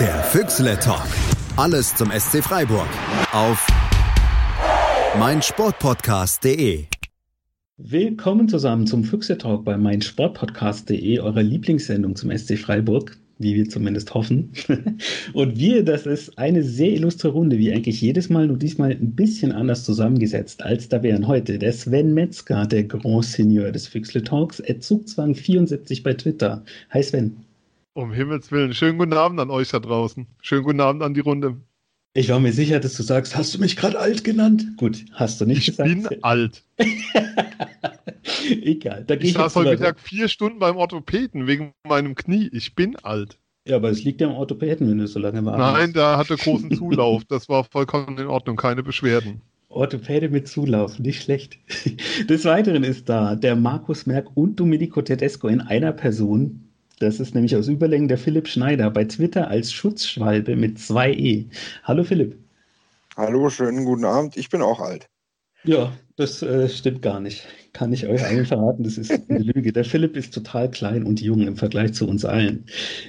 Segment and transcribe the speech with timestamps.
[0.00, 1.06] Der Füchsle Talk.
[1.56, 2.88] Alles zum SC Freiburg.
[3.32, 3.64] Auf
[5.16, 6.86] meinsportpodcast.de.
[7.76, 14.12] Willkommen zusammen zum Füchse Talk bei meinsportpodcast.de, eurer Lieblingssendung zum SC Freiburg, wie wir zumindest
[14.14, 14.50] hoffen.
[15.32, 19.14] Und wir, das ist eine sehr illustre Runde, wie eigentlich jedes Mal, nur diesmal ein
[19.14, 24.24] bisschen anders zusammengesetzt, als da wären heute der Sven Metzger, der Grand Senior des Füchsle
[24.24, 26.64] Talks, Zugzwang74 bei Twitter.
[26.90, 27.44] Hi Sven.
[27.96, 28.74] Um Himmels Willen.
[28.74, 30.26] Schönen guten Abend an euch da draußen.
[30.40, 31.60] Schönen guten Abend an die Runde.
[32.12, 34.64] Ich war mir sicher, dass du sagst, hast du mich gerade alt genannt?
[34.76, 35.88] Gut, hast du nicht ich gesagt.
[35.88, 36.64] Ich bin alt.
[38.62, 39.04] Egal.
[39.06, 42.50] Da ich ich saß heute Mittag vier Stunden beim Orthopäden wegen meinem Knie.
[42.52, 43.38] Ich bin alt.
[43.64, 45.58] Ja, aber es liegt ja am Orthopäden, wenn du so lange warst.
[45.58, 47.24] Nein, da hatte großen Zulauf.
[47.26, 49.40] Das war vollkommen in Ordnung, keine Beschwerden.
[49.68, 51.58] Orthopäde mit Zulauf, nicht schlecht.
[52.28, 56.73] Des Weiteren ist da der Markus Merck und Domenico Tedesco in einer Person.
[56.98, 61.46] Das ist nämlich aus Überlängen der Philipp Schneider bei Twitter als Schutzschwalbe mit 2e.
[61.82, 62.36] Hallo Philipp.
[63.16, 64.36] Hallo, schönen guten Abend.
[64.36, 65.08] Ich bin auch alt.
[65.64, 67.46] Ja, das äh, stimmt gar nicht.
[67.72, 69.72] Kann ich euch allen verraten, das ist eine Lüge.
[69.72, 72.66] Der Philipp ist total klein und jung im Vergleich zu uns allen.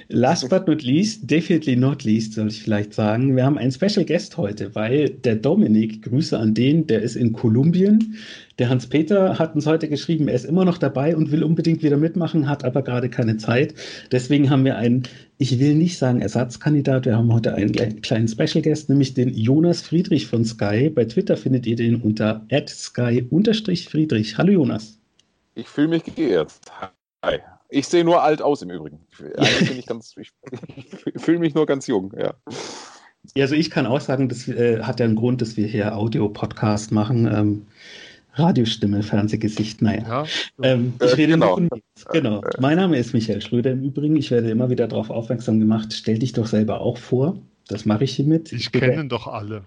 [0.08, 4.04] Last but not least, definitely not least, soll ich vielleicht sagen, wir haben einen Special
[4.04, 8.16] Guest heute, weil der Dominik, Grüße an den, der ist in Kolumbien.
[8.58, 11.98] Der Hans-Peter hat uns heute geschrieben, er ist immer noch dabei und will unbedingt wieder
[11.98, 13.74] mitmachen, hat aber gerade keine Zeit.
[14.12, 15.02] Deswegen haben wir einen,
[15.36, 19.82] ich will nicht sagen Ersatzkandidat, wir haben heute einen kleinen Special Guest, nämlich den Jonas
[19.82, 20.88] Friedrich von Sky.
[20.88, 24.38] Bei Twitter findet ihr den unter sky-friedrich.
[24.38, 24.98] Hallo Jonas.
[25.54, 26.52] Ich fühle mich geehrt.
[27.22, 27.40] Hi.
[27.68, 29.00] Ich sehe nur alt aus im Übrigen.
[29.40, 32.32] Ich, ich, ich fühle mich nur ganz jung, ja.
[33.36, 36.92] Also ich kann auch sagen, das äh, hat ja einen Grund, dass wir hier Audio-Podcast
[36.92, 37.26] machen.
[37.26, 37.66] Ähm,
[38.36, 40.02] Radiostimme, Fernsehgesicht, naja.
[40.02, 40.26] Ja,
[40.62, 41.58] ähm, ich rede genau.
[41.58, 41.68] nur
[42.12, 42.42] Genau.
[42.60, 44.16] Mein Name ist Michael Schröder im Übrigen.
[44.16, 45.92] Ich werde immer wieder darauf aufmerksam gemacht.
[45.92, 47.38] Stell dich doch selber auch vor.
[47.68, 48.52] Das mache ich hiermit.
[48.52, 49.64] Ich kenne doch alle.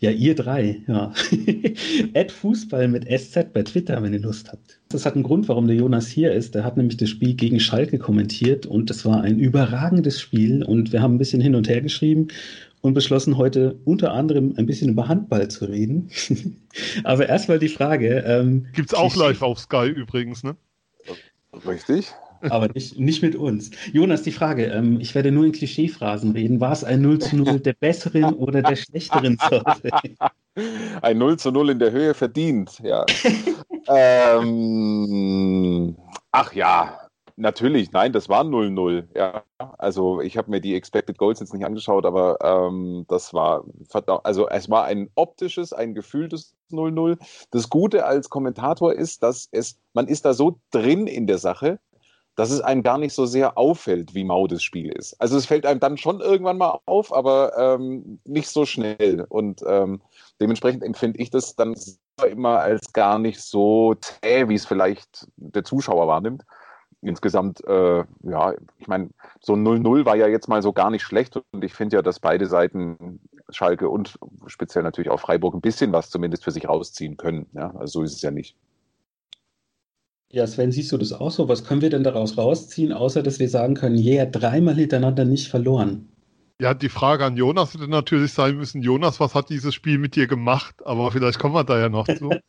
[0.00, 1.12] Ja, ihr drei, ja.
[2.14, 4.80] Add Fußball mit SZ bei Twitter, wenn ihr Lust habt.
[4.88, 6.54] Das hat einen Grund, warum der Jonas hier ist.
[6.54, 10.92] Der hat nämlich das Spiel gegen Schalke kommentiert und das war ein überragendes Spiel und
[10.92, 12.28] wir haben ein bisschen hin und her geschrieben
[12.80, 16.10] und beschlossen heute unter anderem ein bisschen über Handball zu reden.
[17.04, 18.24] Aber erstmal die Frage.
[18.26, 20.56] Ähm, Gibt's auch live auf Sky übrigens, ne?
[21.66, 22.12] Richtig.
[22.42, 23.70] Aber nicht, nicht mit uns.
[23.92, 26.60] Jonas, die Frage, ähm, ich werde nur in Klischeephrasen reden.
[26.60, 29.90] War es ein 0 zu 0 der besseren oder der schlechteren Sorte?
[31.02, 33.04] Ein 0 zu 0 in der Höhe verdient, ja.
[33.88, 35.96] ähm,
[36.32, 36.99] ach ja,
[37.40, 39.08] Natürlich, nein, das war 0-0.
[39.16, 39.44] Ja,
[39.78, 43.64] also ich habe mir die Expected Goals jetzt nicht angeschaut, aber ähm, das war
[44.24, 47.16] also es war ein optisches, ein gefühltes 0-0.
[47.50, 51.80] Das Gute als Kommentator ist, dass es man ist da so drin in der Sache,
[52.36, 55.18] dass es einem gar nicht so sehr auffällt, wie mau das Spiel ist.
[55.18, 59.24] Also es fällt einem dann schon irgendwann mal auf, aber ähm, nicht so schnell.
[59.30, 60.02] Und ähm,
[60.42, 61.74] dementsprechend empfinde ich das dann
[62.30, 66.44] immer als gar nicht so zäh, wie es vielleicht der Zuschauer wahrnimmt
[67.02, 71.36] insgesamt, äh, ja, ich meine, so 0-0 war ja jetzt mal so gar nicht schlecht
[71.52, 75.92] und ich finde ja, dass beide Seiten, Schalke und speziell natürlich auch Freiburg, ein bisschen
[75.92, 77.46] was zumindest für sich rausziehen können.
[77.52, 77.74] Ja?
[77.76, 78.56] Also so ist es ja nicht.
[80.32, 81.48] Ja, Sven, siehst du das auch so?
[81.48, 85.48] Was können wir denn daraus rausziehen, außer dass wir sagen können, yeah, dreimal hintereinander nicht
[85.48, 86.08] verloren?
[86.60, 90.14] Ja, die Frage an Jonas hätte natürlich sein müssen, Jonas, was hat dieses Spiel mit
[90.14, 90.86] dir gemacht?
[90.86, 92.30] Aber vielleicht kommen wir da ja noch zu.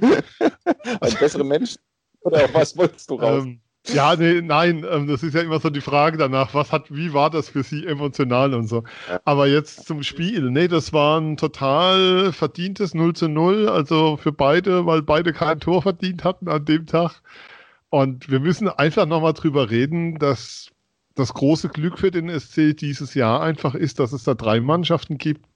[1.00, 1.76] Ein besserer Mensch
[2.20, 3.44] oder was wolltest du raus?
[3.44, 6.94] Ähm, ja, nee, nein, ähm, das ist ja immer so die Frage danach, was hat,
[6.94, 8.84] wie war das für sie emotional und so.
[9.24, 14.32] Aber jetzt zum Spiel, nee, das war ein total verdientes 0 zu 0, also für
[14.32, 17.22] beide, weil beide kein Tor verdient hatten an dem Tag.
[17.90, 20.70] Und wir müssen einfach nochmal drüber reden, dass
[21.14, 25.16] das große Glück für den SC dieses Jahr einfach ist, dass es da drei Mannschaften
[25.16, 25.46] gibt,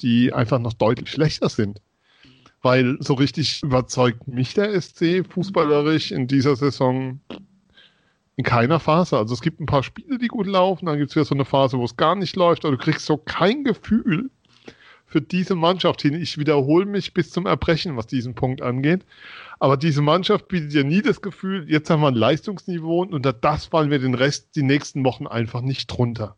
[0.00, 1.80] die einfach noch deutlich schlechter sind
[2.64, 7.20] weil so richtig überzeugt mich der SC fußballerisch in dieser Saison
[8.36, 9.18] in keiner Phase.
[9.18, 11.44] Also es gibt ein paar Spiele, die gut laufen, dann gibt es wieder so eine
[11.44, 14.30] Phase, wo es gar nicht läuft, aber du kriegst so kein Gefühl
[15.04, 16.14] für diese Mannschaft hin.
[16.14, 19.04] Ich wiederhole mich bis zum Erbrechen, was diesen Punkt angeht.
[19.60, 23.34] Aber diese Mannschaft bietet dir nie das Gefühl, jetzt haben wir ein Leistungsniveau und unter
[23.34, 26.36] das fallen wir den Rest die nächsten Wochen einfach nicht drunter.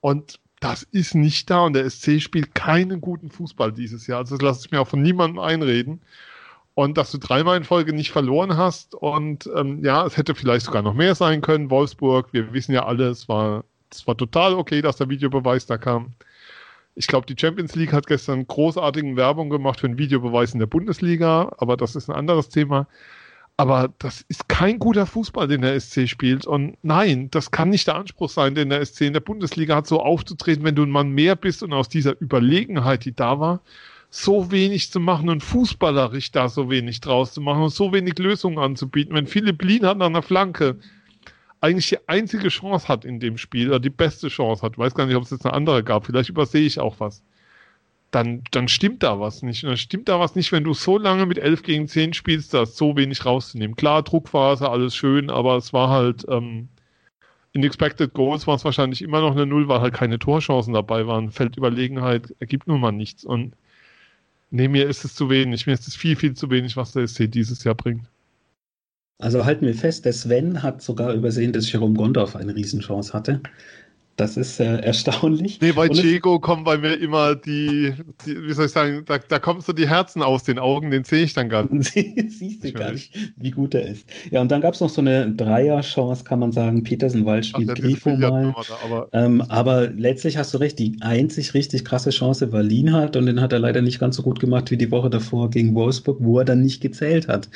[0.00, 4.18] Und das ist nicht da und der SC spielt keinen guten Fußball dieses Jahr.
[4.18, 6.00] Also das lasse ich mir auch von niemandem einreden.
[6.74, 10.66] Und dass du dreimal in Folge nicht verloren hast und ähm, ja, es hätte vielleicht
[10.66, 11.70] sogar noch mehr sein können.
[11.70, 15.78] Wolfsburg, wir wissen ja alle, es war, es war total okay, dass der Videobeweis da
[15.78, 16.14] kam.
[16.96, 20.66] Ich glaube, die Champions League hat gestern großartigen Werbung gemacht für einen Videobeweis in der
[20.66, 22.88] Bundesliga, aber das ist ein anderes Thema.
[23.58, 26.46] Aber das ist kein guter Fußball, den der SC spielt.
[26.46, 29.86] Und nein, das kann nicht der Anspruch sein, den der SC in der Bundesliga hat,
[29.86, 33.60] so aufzutreten, wenn du ein Mann mehr bist und aus dieser Überlegenheit, die da war,
[34.10, 38.18] so wenig zu machen und fußballerisch da so wenig draus zu machen und so wenig
[38.18, 39.14] Lösungen anzubieten.
[39.14, 40.78] Wenn Philipp Lienhardt an der Flanke
[41.62, 45.06] eigentlich die einzige Chance hat in dem Spiel, oder die beste Chance hat, weiß gar
[45.06, 47.22] nicht, ob es jetzt eine andere gab, vielleicht übersehe ich auch was
[48.16, 49.62] dann, dann stimmt da was nicht.
[49.62, 52.54] Und dann stimmt da was nicht, wenn du so lange mit 11 gegen 10 spielst,
[52.54, 53.76] da ist so wenig rauszunehmen.
[53.76, 56.68] Klar, Druckphase, alles schön, aber es war halt ähm,
[57.52, 61.06] in Expected Goals war es wahrscheinlich immer noch eine Null, weil halt keine Torchancen dabei
[61.06, 61.30] waren.
[61.30, 63.24] Feldüberlegenheit ergibt nun mal nichts.
[63.24, 63.54] Und
[64.50, 65.66] nee, mir ist es zu wenig.
[65.66, 68.06] Mir ist es viel, viel zu wenig, was der SC dieses Jahr bringt.
[69.18, 73.40] Also halten wir fest, der Sven hat sogar übersehen, dass Jerome Gondorf eine Riesenchance hatte.
[74.16, 75.60] Das ist äh, erstaunlich.
[75.60, 77.92] Nee, bei Diego kommen bei mir immer die,
[78.24, 81.04] die, wie soll ich sagen, da, da kommen so die Herzen aus den Augen, den
[81.04, 81.92] sehe ich dann gar nicht.
[82.28, 84.08] Siehst du gar nicht, wie gut er ist.
[84.30, 86.82] Ja, und dann gab es noch so eine Dreier-Chance, kann man sagen.
[86.82, 88.54] Petersen Wald spielt Ach, Grifo mal.
[88.84, 93.26] aber, ähm, aber letztlich hast du recht, die einzig richtig krasse Chance war Lienhardt und
[93.26, 96.18] den hat er leider nicht ganz so gut gemacht wie die Woche davor gegen Wolfsburg,
[96.20, 97.50] wo er dann nicht gezählt hat.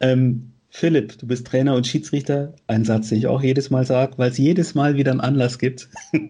[0.00, 2.52] Ähm, Philipp, du bist Trainer und Schiedsrichter.
[2.66, 5.60] Ein Satz, den ich auch jedes Mal sage, weil es jedes Mal wieder einen Anlass
[5.60, 5.88] gibt,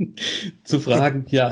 [0.64, 1.25] zu fragen.
[1.31, 1.50] ja,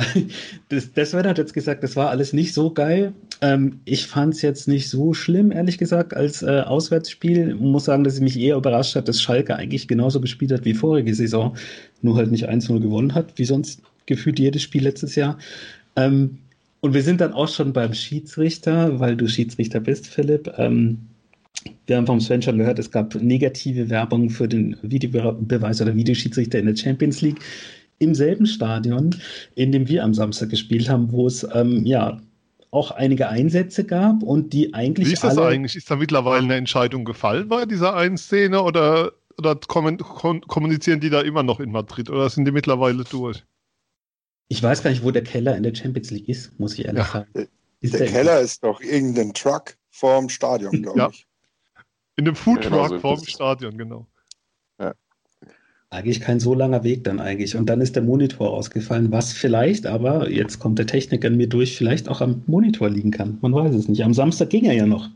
[0.68, 3.14] das, das Sven hat jetzt gesagt, das war alles nicht so geil.
[3.40, 7.52] Ähm, ich fand es jetzt nicht so schlimm, ehrlich gesagt, als äh, Auswärtsspiel.
[7.52, 10.66] Ich muss sagen, dass es mich eher überrascht hat, dass Schalke eigentlich genauso gespielt hat
[10.66, 11.56] wie vorige Saison,
[12.02, 15.38] nur halt nicht 1-0 gewonnen hat, wie sonst gefühlt jedes Spiel letztes Jahr.
[15.96, 16.40] Ähm,
[16.80, 20.52] und wir sind dann auch schon beim Schiedsrichter, weil du Schiedsrichter bist, Philipp.
[20.58, 21.06] Ähm,
[21.86, 26.58] wir haben vom Sven schon gehört, es gab negative Werbung für den Videobeweis oder Videoschiedsrichter
[26.58, 27.40] in der Champions League
[27.98, 29.14] im selben Stadion,
[29.54, 32.20] in dem wir am Samstag gespielt haben, wo es ähm, ja
[32.70, 35.08] auch einige Einsätze gab und die eigentlich.
[35.08, 35.76] Wie ist das eigentlich?
[35.76, 41.20] Ist da mittlerweile eine Entscheidung gefallen bei dieser einen Szene oder, oder kommunizieren die da
[41.20, 43.44] immer noch in Madrid oder sind die mittlerweile durch?
[44.48, 47.04] Ich weiß gar nicht, wo der Keller in der Champions League ist, muss ich ehrlich
[47.04, 47.12] ja.
[47.12, 47.48] sagen.
[47.80, 51.10] Ist der, der Keller ist doch irgendein Truck vorm Stadion, glaube ja.
[51.10, 51.26] ich.
[52.16, 54.06] In dem Foodtruck genau so vorm Stadion, genau.
[54.78, 54.94] Ja.
[55.90, 57.56] Eigentlich kein so langer Weg dann eigentlich.
[57.56, 61.48] Und dann ist der Monitor ausgefallen, was vielleicht aber, jetzt kommt der Techniker in mir
[61.48, 63.38] durch, vielleicht auch am Monitor liegen kann.
[63.40, 64.04] Man weiß es nicht.
[64.04, 65.10] Am Samstag ging er ja noch,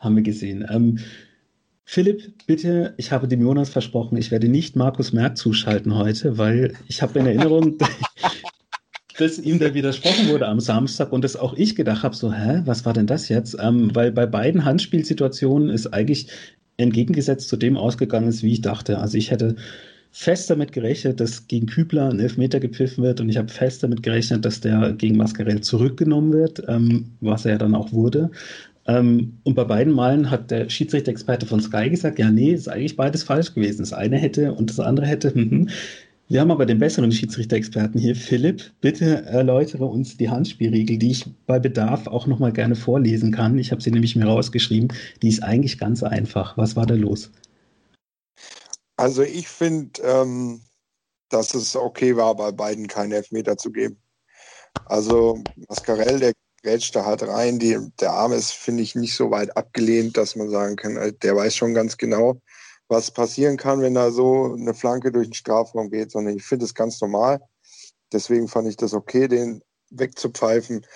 [0.00, 0.66] haben wir gesehen.
[0.70, 0.98] Ähm,
[1.90, 6.74] Philipp, bitte, ich habe dem Jonas versprochen, ich werde nicht Markus Merck zuschalten heute, weil
[6.86, 7.78] ich habe in Erinnerung,
[9.18, 12.62] dass ihm da widersprochen wurde am Samstag und dass auch ich gedacht habe, so, hä,
[12.64, 13.56] was war denn das jetzt?
[13.60, 16.28] Ähm, weil bei beiden Handspielsituationen ist eigentlich
[16.76, 18.98] entgegengesetzt zu dem ausgegangen ist, wie ich dachte.
[18.98, 19.56] Also ich hätte
[20.12, 24.02] fest damit gerechnet, dass gegen Kübler ein Elfmeter gepfiffen wird und ich habe fest damit
[24.04, 28.30] gerechnet, dass der gegen Mascarell zurückgenommen wird, ähm, was er ja dann auch wurde.
[28.86, 32.96] Ähm, und bei beiden Malen hat der Schiedsrichter-Experte von Sky gesagt, ja, nee, ist eigentlich
[32.96, 33.80] beides falsch gewesen.
[33.80, 35.32] Das eine hätte und das andere hätte.
[36.30, 38.14] Wir haben aber den besseren Schiedsrichter-Experten hier.
[38.14, 43.56] Philipp, bitte erläutere uns die Handspielregel, die ich bei Bedarf auch nochmal gerne vorlesen kann.
[43.56, 44.92] Ich habe sie nämlich mir rausgeschrieben.
[45.22, 46.58] Die ist eigentlich ganz einfach.
[46.58, 47.30] Was war da los?
[48.98, 50.60] Also ich finde, ähm,
[51.30, 53.96] dass es okay war, bei beiden keinen Elfmeter zu geben.
[54.84, 56.32] Also Mascarell, der
[56.62, 57.58] grätscht da halt rein.
[57.58, 61.10] Die, der Arm ist, finde ich, nicht so weit abgelehnt, dass man sagen kann, äh,
[61.14, 62.42] der weiß schon ganz genau,
[62.88, 66.64] was passieren kann, wenn da so eine Flanke durch den Strafraum geht, sondern ich finde
[66.64, 67.40] es ganz normal.
[68.12, 70.86] Deswegen fand ich das okay, den wegzupfeifen.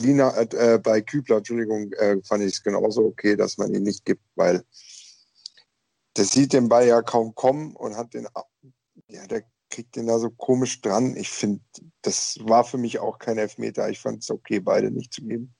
[0.00, 3.82] Lina, äh, äh, bei Kübler, Entschuldigung, äh, fand ich es genauso okay, dass man ihn
[3.82, 4.64] nicht gibt, weil
[6.16, 8.26] der sieht den Ball ja kaum kommen und hat den,
[9.08, 11.14] ja, der kriegt den da so komisch dran.
[11.16, 11.60] Ich finde,
[12.02, 13.88] das war für mich auch kein Elfmeter.
[13.90, 15.54] Ich fand es okay, beide nicht zu geben.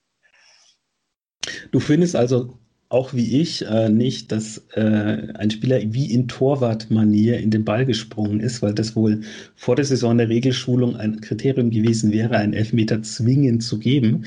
[1.70, 2.58] Du findest also
[2.90, 7.84] auch wie ich äh, nicht, dass äh, ein Spieler wie in Torwartmanier in den Ball
[7.84, 9.20] gesprungen ist, weil das wohl
[9.56, 14.24] vor der Saison der Regelschulung ein Kriterium gewesen wäre, einen Elfmeter zwingend zu geben.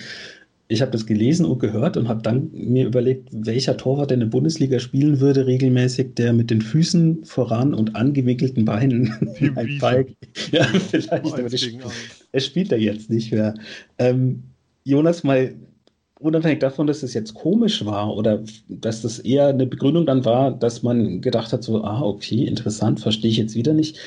[0.68, 4.27] Ich habe das gelesen und gehört und habe dann mir überlegt, welcher Torwart in der
[4.27, 9.12] Bundesliga spielen würde regelmäßig, der mit den Füßen voran und angewickelten Beinen
[9.56, 10.06] ein Ball.
[10.51, 11.65] Ja, vielleicht, aber das,
[12.32, 13.53] es spielt er jetzt nicht mehr.
[13.98, 14.44] Ähm,
[14.84, 15.53] Jonas, mal
[16.22, 20.51] unabhängig davon, dass es jetzt komisch war oder dass das eher eine Begründung dann war,
[20.51, 24.00] dass man gedacht hat, so, ah, okay, interessant, verstehe ich jetzt wieder nicht.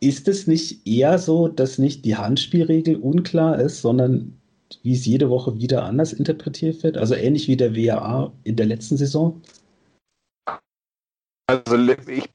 [0.00, 4.36] Ist es nicht eher so, dass nicht die Handspielregel unklar ist, sondern
[4.82, 6.96] wie es jede Woche wieder anders interpretiert wird?
[6.96, 9.40] Also ähnlich wie der WAA in der letzten Saison?
[11.46, 11.76] Also
[12.08, 12.30] ich,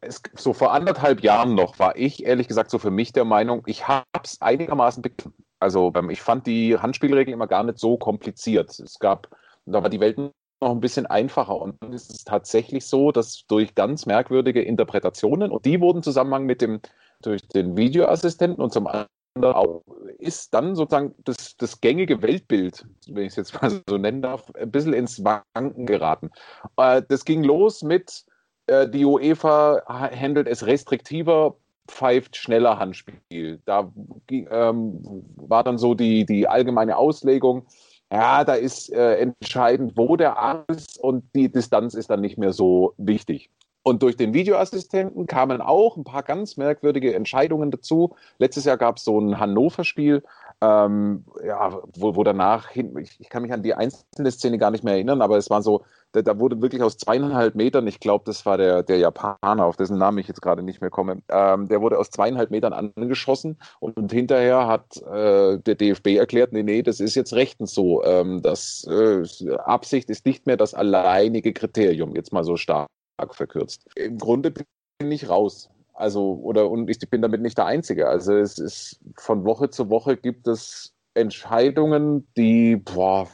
[0.00, 3.62] es, so vor anderthalb Jahren noch war ich ehrlich gesagt so für mich der Meinung,
[3.66, 5.32] ich habe es einigermaßen begriffen.
[5.60, 8.78] Also ich fand die Handspielregel immer gar nicht so kompliziert.
[8.78, 9.28] Es gab,
[9.66, 10.32] da war die Welt noch
[10.70, 11.60] ein bisschen einfacher.
[11.60, 16.02] Und dann ist es tatsächlich so, dass durch ganz merkwürdige Interpretationen, und die wurden im
[16.02, 16.80] Zusammenhang mit dem,
[17.22, 19.08] durch den Videoassistenten und zum anderen
[19.42, 19.82] auch,
[20.18, 24.50] ist dann sozusagen das, das gängige Weltbild, wenn ich es jetzt mal so nennen darf,
[24.54, 26.30] ein bisschen ins Wanken geraten.
[26.76, 28.24] Äh, das ging los mit,
[28.66, 31.56] äh, die UEFA handelt es restriktiver,
[31.88, 33.60] pfeift schneller Handspiel.
[33.64, 33.92] Da
[34.30, 37.66] ähm, war dann so die, die allgemeine Auslegung,
[38.10, 42.38] ja, da ist äh, entscheidend, wo der Arm ist und die Distanz ist dann nicht
[42.38, 43.50] mehr so wichtig.
[43.82, 48.14] Und durch den Videoassistenten kamen auch ein paar ganz merkwürdige Entscheidungen dazu.
[48.38, 50.22] Letztes Jahr gab es so ein Hannover-Spiel,
[50.60, 54.70] ähm, ja, wo, wo danach, hin, ich, ich, kann mich an die einzelne Szene gar
[54.70, 58.00] nicht mehr erinnern, aber es war so, da, da wurde wirklich aus zweieinhalb Metern, ich
[58.00, 61.22] glaube, das war der, der Japaner, auf dessen Namen ich jetzt gerade nicht mehr komme,
[61.28, 66.52] ähm, der wurde aus zweieinhalb Metern angeschossen und, und hinterher hat äh, der DFB erklärt,
[66.52, 68.02] nee, nee, das ist jetzt rechtens so.
[68.04, 69.22] Ähm, das äh,
[69.58, 72.88] Absicht ist nicht mehr das alleinige Kriterium, jetzt mal so stark
[73.30, 73.86] verkürzt.
[73.94, 75.70] Im Grunde bin ich raus.
[75.98, 78.08] Also, oder und ich bin damit nicht der Einzige.
[78.08, 83.26] Also es ist von Woche zu Woche gibt es Entscheidungen, die boah,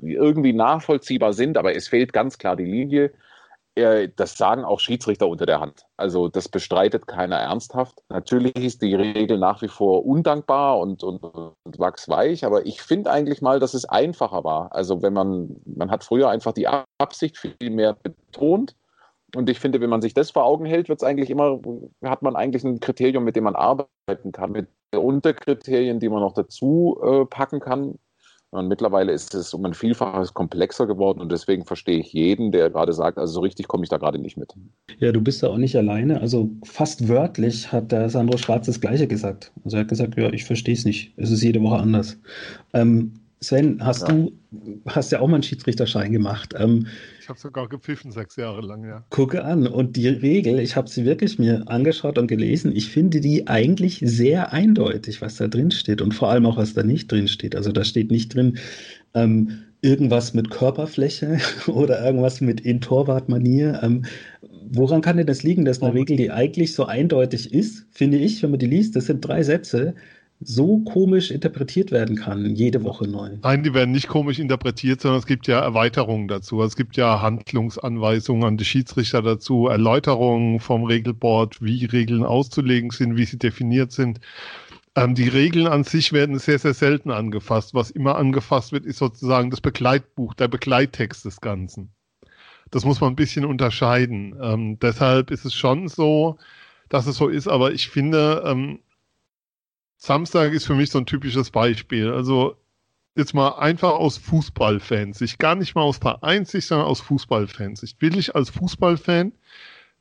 [0.00, 3.12] irgendwie nachvollziehbar sind, aber es fehlt ganz klar die Linie.
[4.16, 5.86] Das sagen auch Schiedsrichter unter der Hand.
[5.96, 8.00] Also das bestreitet keiner ernsthaft.
[8.08, 13.12] Natürlich ist die Regel nach wie vor undankbar und, und, und wachsweich, aber ich finde
[13.12, 14.74] eigentlich mal, dass es einfacher war.
[14.74, 16.66] Also wenn man, man hat früher einfach die
[16.98, 18.74] Absicht viel mehr betont
[19.34, 21.60] und ich finde, wenn man sich das vor Augen hält, wird es eigentlich immer,
[22.04, 26.34] hat man eigentlich ein Kriterium, mit dem man arbeiten kann, mit Unterkriterien, die man noch
[26.34, 27.94] dazu äh, packen kann.
[28.52, 32.68] Und mittlerweile ist es um ein Vielfaches komplexer geworden und deswegen verstehe ich jeden, der
[32.68, 34.52] gerade sagt, also so richtig komme ich da gerade nicht mit.
[34.98, 36.20] Ja, du bist da auch nicht alleine.
[36.20, 39.52] Also fast wörtlich hat der Sandro Schwarz das Gleiche gesagt.
[39.64, 41.14] Also er hat gesagt, ja, ich verstehe es nicht.
[41.16, 42.18] Es ist jede Woche anders.
[42.74, 44.08] Ähm, Sven, hast ja.
[44.08, 44.32] du
[44.86, 46.54] hast ja auch mal einen Schiedsrichterschein gemacht.
[46.58, 46.86] Ähm,
[47.20, 49.04] ich habe sogar gepfiffen sechs Jahre lang, ja.
[49.08, 52.76] Gucke an und die Regel, ich habe sie wirklich mir angeschaut und gelesen.
[52.76, 56.74] Ich finde die eigentlich sehr eindeutig, was da drin steht und vor allem auch was
[56.74, 57.56] da nicht drin steht.
[57.56, 58.58] Also da steht nicht drin
[59.14, 63.80] ähm, irgendwas mit Körperfläche oder irgendwas mit in Torwartmanier.
[63.82, 64.04] Ähm,
[64.70, 68.42] woran kann denn das liegen, dass eine Regel, die eigentlich so eindeutig ist, finde ich,
[68.42, 69.94] wenn man die liest, das sind drei Sätze
[70.42, 73.36] so komisch interpretiert werden kann, jede Woche neu.
[73.42, 76.62] Nein, die werden nicht komisch interpretiert, sondern es gibt ja Erweiterungen dazu.
[76.62, 83.16] Es gibt ja Handlungsanweisungen an die Schiedsrichter dazu, Erläuterungen vom Regelboard, wie Regeln auszulegen sind,
[83.16, 84.20] wie sie definiert sind.
[84.96, 87.74] Ähm, die Regeln an sich werden sehr, sehr selten angefasst.
[87.74, 91.90] Was immer angefasst wird, ist sozusagen das Begleitbuch, der Begleittext des Ganzen.
[92.70, 94.34] Das muss man ein bisschen unterscheiden.
[94.40, 96.38] Ähm, deshalb ist es schon so,
[96.88, 98.80] dass es so ist, aber ich finde, ähm,
[100.00, 102.10] Samstag ist für mich so ein typisches Beispiel.
[102.10, 102.56] Also
[103.14, 105.20] jetzt mal einfach aus Fußballfans.
[105.20, 107.82] Ich gar nicht mal aus Vereinssicht, sondern aus Fußballfans.
[107.82, 109.32] Ich will ich als Fußballfan,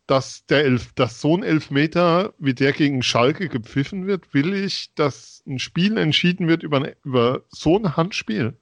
[0.08, 4.94] dass der Elf, dass so ein Elfmeter wie der gegen Schalke gepfiffen wird, will ich,
[4.96, 8.56] dass ein Spiel entschieden wird über, über so ein Handspiel.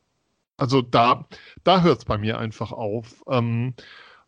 [0.57, 1.27] Also da,
[1.63, 3.23] da hört es bei mir einfach auf.
[3.29, 3.75] Ähm,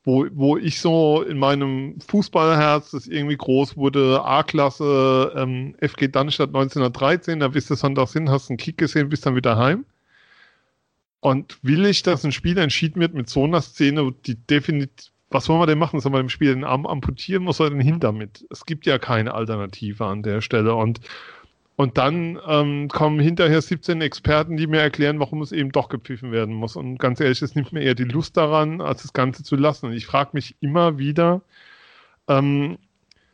[0.03, 6.49] wo, wo ich so in meinem Fußballherz, das irgendwie groß wurde, A-Klasse, ähm, FG Dannstadt
[6.49, 9.85] 1913, da bist du Sonntag hin, hast einen Kick gesehen, bist dann wieder heim.
[11.21, 15.47] Und will ich, dass ein Spiel entschieden wird mit so einer Szene, die definitiv, was
[15.47, 15.99] wollen wir denn machen?
[15.99, 17.45] Sollen wir dem Spiel den Arm amputieren?
[17.45, 18.47] Was soll denn hin damit?
[18.49, 20.73] Es gibt ja keine Alternative an der Stelle.
[20.73, 21.01] Und
[21.79, 26.33] und dann ähm, kommen hinterher 17 Experten, die mir erklären, warum es eben doch gepfiffen
[26.33, 26.75] werden muss.
[26.75, 29.85] Und ganz ehrlich, es nimmt mir eher die Lust daran, als das Ganze zu lassen.
[29.85, 31.41] Und ich frage mich immer wieder,
[32.27, 32.79] ähm,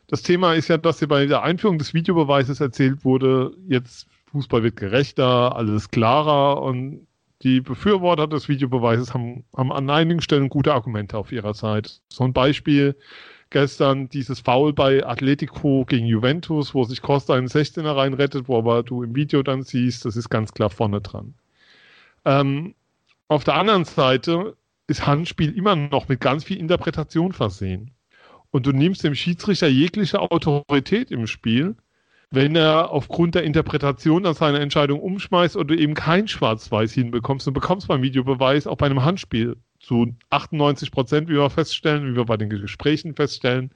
[0.06, 4.62] das Thema ist ja, dass hier bei der Einführung des Videobeweises erzählt wurde, jetzt Fußball
[4.62, 7.04] wird gerechter, alles klarer und
[7.42, 11.90] die Befürworter des Videobeweises haben, haben an einigen Stellen gute Argumente auf ihrer Seite.
[12.10, 12.94] So ein Beispiel,
[13.50, 18.82] gestern dieses Foul bei Atletico gegen Juventus, wo sich Costa einen 16er reinrettet, wo aber
[18.82, 21.34] du im Video dann siehst, das ist ganz klar vorne dran.
[22.24, 22.74] Ähm,
[23.28, 24.56] auf der anderen Seite
[24.88, 27.90] ist Handspiel immer noch mit ganz viel Interpretation versehen.
[28.50, 31.76] Und du nimmst dem Schiedsrichter jegliche Autorität im Spiel,
[32.30, 37.46] wenn er aufgrund der Interpretation dann seine Entscheidung umschmeißt oder eben kein Schwarz-Weiß hinbekommst.
[37.46, 42.16] Du bekommst beim Videobeweis auch bei einem Handspiel zu 98 Prozent, wie wir feststellen, wie
[42.16, 43.70] wir bei den Gesprächen feststellen,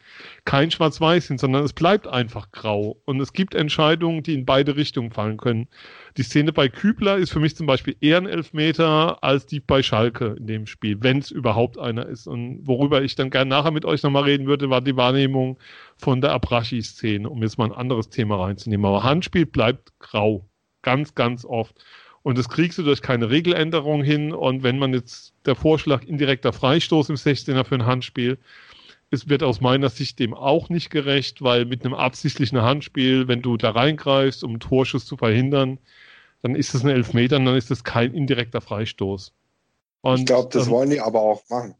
[0.45, 3.00] kein Schwarz-Weiß sind, sondern es bleibt einfach grau.
[3.05, 5.69] Und es gibt Entscheidungen, die in beide Richtungen fallen können.
[6.17, 9.85] Die Szene bei Kübler ist für mich zum Beispiel eher ein Elfmeter als die bei
[9.85, 12.26] Schalke in dem Spiel, wenn es überhaupt einer ist.
[12.26, 15.61] Und worüber ich dann gerne nachher mit euch nochmal reden würde, war die Wahrnehmung
[15.97, 18.85] von der Abrashi-Szene, um jetzt mal ein anderes Thema reinzunehmen.
[18.85, 20.45] Aber Handspiel bleibt grau.
[20.83, 21.85] Ganz, ganz oft.
[22.23, 24.33] Und das kriegst du durch keine Regeländerung hin.
[24.33, 28.39] Und wenn man jetzt der Vorschlag indirekter Freistoß im 16er für ein Handspiel,
[29.11, 33.43] es wird aus meiner Sicht dem auch nicht gerecht, weil mit einem absichtlichen Handspiel, wenn
[33.43, 35.79] du da reingreifst, um einen Torschuss zu verhindern,
[36.43, 39.33] dann ist es ein Elfmeter und dann ist es kein indirekter Freistoß.
[40.03, 41.75] Und, ich glaube, das ähm, wollen die aber auch machen.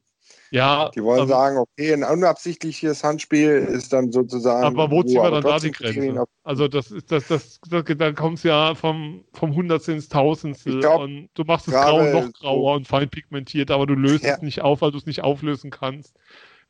[0.51, 0.91] Ja.
[0.95, 4.65] Die wollen ähm, sagen, okay, ein unabsichtliches Handspiel ist dann sozusagen.
[4.65, 6.25] Aber wo ziehen wir dann da die Grenze?
[6.43, 10.09] Also das ist das, das, das, das dann kommt es ja vom, vom Hundertstel ins
[10.09, 13.95] Tausendstel glaub, und du machst es grau noch grauer so und fein pigmentiert, aber du
[13.95, 14.35] löst ja.
[14.35, 16.17] es nicht auf, weil du es nicht auflösen kannst.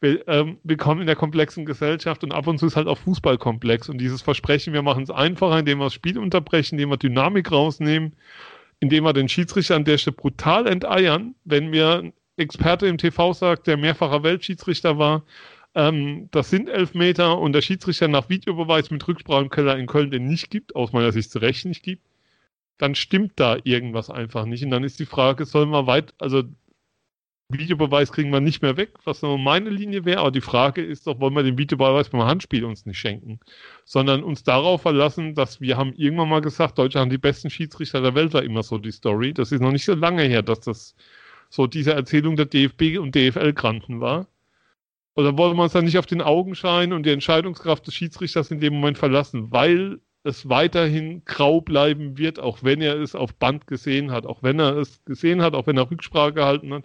[0.00, 2.98] Wir, ähm, wir kommen in der komplexen Gesellschaft und ab und zu ist halt auch
[2.98, 6.90] Fußball komplex und dieses Versprechen, wir machen es einfacher, indem wir das Spiel unterbrechen, indem
[6.90, 8.14] wir Dynamik rausnehmen,
[8.80, 13.66] indem wir den Schiedsrichter an der Stelle brutal enteiern, wenn wir Experte im TV sagt,
[13.66, 15.24] der mehrfacher Weltschiedsrichter war,
[15.74, 20.10] ähm, das sind Elfmeter und der Schiedsrichter nach Videobeweis mit Rücksprache im Keller in Köln
[20.10, 22.02] den nicht gibt, aus meiner Sicht zu Recht nicht gibt,
[22.78, 24.64] dann stimmt da irgendwas einfach nicht.
[24.64, 26.42] Und dann ist die Frage, sollen wir weit, also
[27.50, 31.06] Videobeweis kriegen wir nicht mehr weg, was nur meine Linie wäre, aber die Frage ist
[31.06, 33.40] doch, wollen wir den Videobeweis beim Handspiel uns nicht schenken,
[33.84, 38.00] sondern uns darauf verlassen, dass wir haben irgendwann mal gesagt, Deutschland haben die besten Schiedsrichter
[38.00, 39.34] der Welt, war immer so die Story.
[39.34, 40.94] Das ist noch nicht so lange her, dass das
[41.50, 44.26] so diese Erzählung der DFB und DFL-Granten war.
[45.14, 48.60] Oder wollen wir uns dann nicht auf den Augenschein und die Entscheidungskraft des Schiedsrichters in
[48.60, 53.66] dem Moment verlassen, weil es weiterhin grau bleiben wird, auch wenn er es auf Band
[53.66, 56.84] gesehen hat, auch wenn er es gesehen hat, auch wenn er Rücksprache gehalten hat,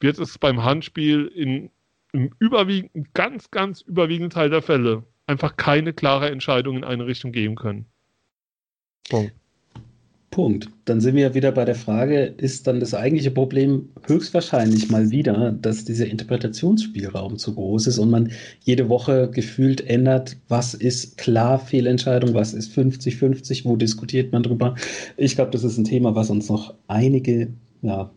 [0.00, 1.70] wird es beim Handspiel in,
[2.12, 7.32] im überwiegenden, ganz, ganz überwiegenden Teil der Fälle einfach keine klare Entscheidung in eine Richtung
[7.32, 7.86] geben können.
[9.10, 9.32] Punkt.
[10.30, 10.68] Punkt.
[10.84, 15.52] Dann sind wir wieder bei der Frage, ist dann das eigentliche Problem höchstwahrscheinlich mal wieder,
[15.52, 18.30] dass dieser Interpretationsspielraum zu groß ist und man
[18.60, 24.74] jede Woche gefühlt ändert, was ist klar Fehlentscheidung, was ist 50-50, wo diskutiert man drüber.
[25.16, 27.48] Ich glaube, das ist ein Thema, was uns noch einige
[27.80, 28.10] ja,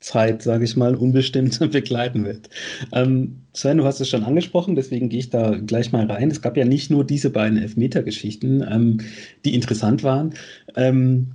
[0.00, 2.50] Zeit, sage ich mal, unbestimmt begleiten wird.
[2.92, 6.30] Ähm, Sven, du hast es schon angesprochen, deswegen gehe ich da gleich mal rein.
[6.30, 9.00] Es gab ja nicht nur diese beiden Elfmeter-Geschichten, ähm,
[9.44, 10.34] die interessant waren.
[10.76, 11.32] Ähm,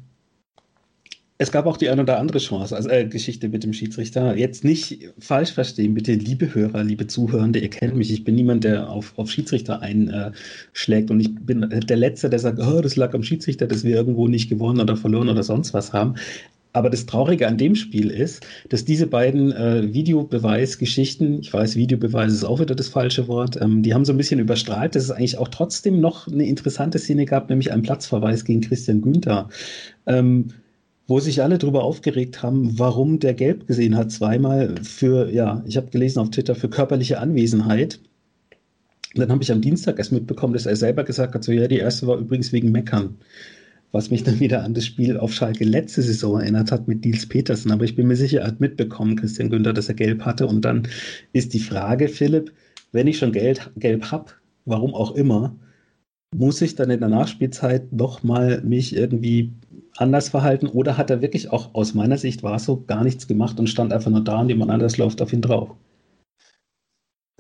[1.42, 4.36] es gab auch die ein oder andere Chance, also äh, Geschichte mit dem Schiedsrichter.
[4.36, 8.12] Jetzt nicht falsch verstehen, bitte, liebe Hörer, liebe Zuhörende, ihr kennt mich.
[8.12, 11.10] Ich bin niemand, der auf, auf Schiedsrichter einschlägt.
[11.10, 14.28] und ich bin der Letzte, der sagt, oh, das lag am Schiedsrichter, dass wir irgendwo
[14.28, 16.16] nicht gewonnen oder verloren oder sonst was haben.
[16.74, 22.34] Aber das Traurige an dem Spiel ist, dass diese beiden äh, Videobeweisgeschichten, ich weiß, Videobeweis
[22.34, 25.12] ist auch wieder das falsche Wort, ähm, die haben so ein bisschen überstrahlt, dass es
[25.12, 29.48] eigentlich auch trotzdem noch eine interessante Szene gab, nämlich einen Platzverweis gegen Christian Günther.
[30.06, 30.50] Ähm,
[31.10, 35.76] wo sich alle darüber aufgeregt haben, warum der Gelb gesehen hat, zweimal für, ja, ich
[35.76, 38.00] habe gelesen auf Twitter, für körperliche Anwesenheit.
[39.16, 41.68] Und dann habe ich am Dienstag erst mitbekommen, dass er selber gesagt hat, so ja,
[41.68, 43.18] die erste war übrigens wegen Meckern.
[43.92, 47.28] Was mich dann wieder an das Spiel auf Schalke letzte Saison erinnert hat mit Nils
[47.28, 47.72] Petersen.
[47.72, 50.46] Aber ich bin mir sicher, er hat mitbekommen, Christian Günther, dass er gelb hatte.
[50.46, 50.88] Und dann
[51.34, 52.54] ist die Frage, Philipp,
[52.92, 54.34] wenn ich schon gelb, gelb habe,
[54.66, 55.56] warum auch immer,
[56.36, 59.54] muss ich dann in der Nachspielzeit nochmal mich irgendwie
[59.98, 63.60] anders verhalten oder hat er wirklich auch aus meiner Sicht war so gar nichts gemacht
[63.60, 65.70] und stand einfach nur da und jemand anders läuft auf ihn drauf?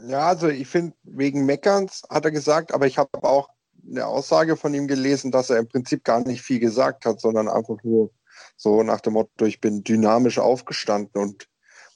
[0.01, 3.49] Ja, also ich finde, wegen Meckerns hat er gesagt, aber ich habe auch
[3.89, 7.47] eine Aussage von ihm gelesen, dass er im Prinzip gar nicht viel gesagt hat, sondern
[7.47, 8.11] einfach nur
[8.55, 11.47] so nach dem Motto, ich bin dynamisch aufgestanden und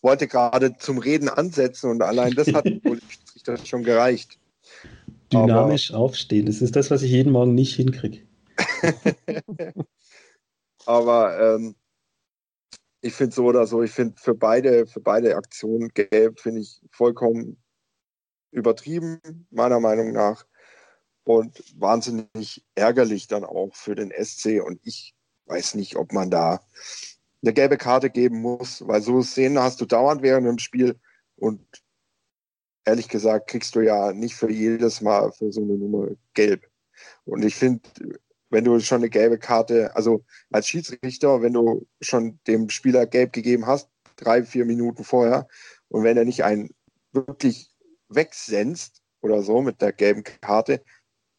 [0.01, 2.99] wollte gerade zum Reden ansetzen und allein das hat wohl
[3.45, 4.37] das schon gereicht.
[5.33, 8.19] Dynamisch aber, aufstehen, das ist das, was ich jeden Morgen nicht hinkriege.
[10.85, 11.75] Aber ähm,
[13.01, 16.81] ich finde so oder so, ich finde für beide, für beide Aktionen gelb, finde ich
[16.91, 17.57] vollkommen
[18.51, 19.19] übertrieben,
[19.49, 20.45] meiner Meinung nach.
[21.25, 24.61] Und wahnsinnig ärgerlich dann auch für den SC.
[24.61, 25.15] Und ich
[25.45, 26.61] weiß nicht, ob man da
[27.41, 30.99] eine gelbe Karte geben muss, weil so Szenen hast du dauernd während dem Spiel.
[31.35, 31.65] Und
[32.85, 36.67] ehrlich gesagt, kriegst du ja nicht für jedes Mal für so eine Nummer gelb.
[37.25, 37.81] Und ich finde,
[38.49, 43.33] wenn du schon eine gelbe Karte, also als Schiedsrichter, wenn du schon dem Spieler gelb
[43.33, 45.47] gegeben hast, drei, vier Minuten vorher,
[45.89, 46.69] und wenn er nicht einen
[47.11, 47.71] wirklich
[48.09, 50.83] wegsenzt oder so mit der gelben Karte,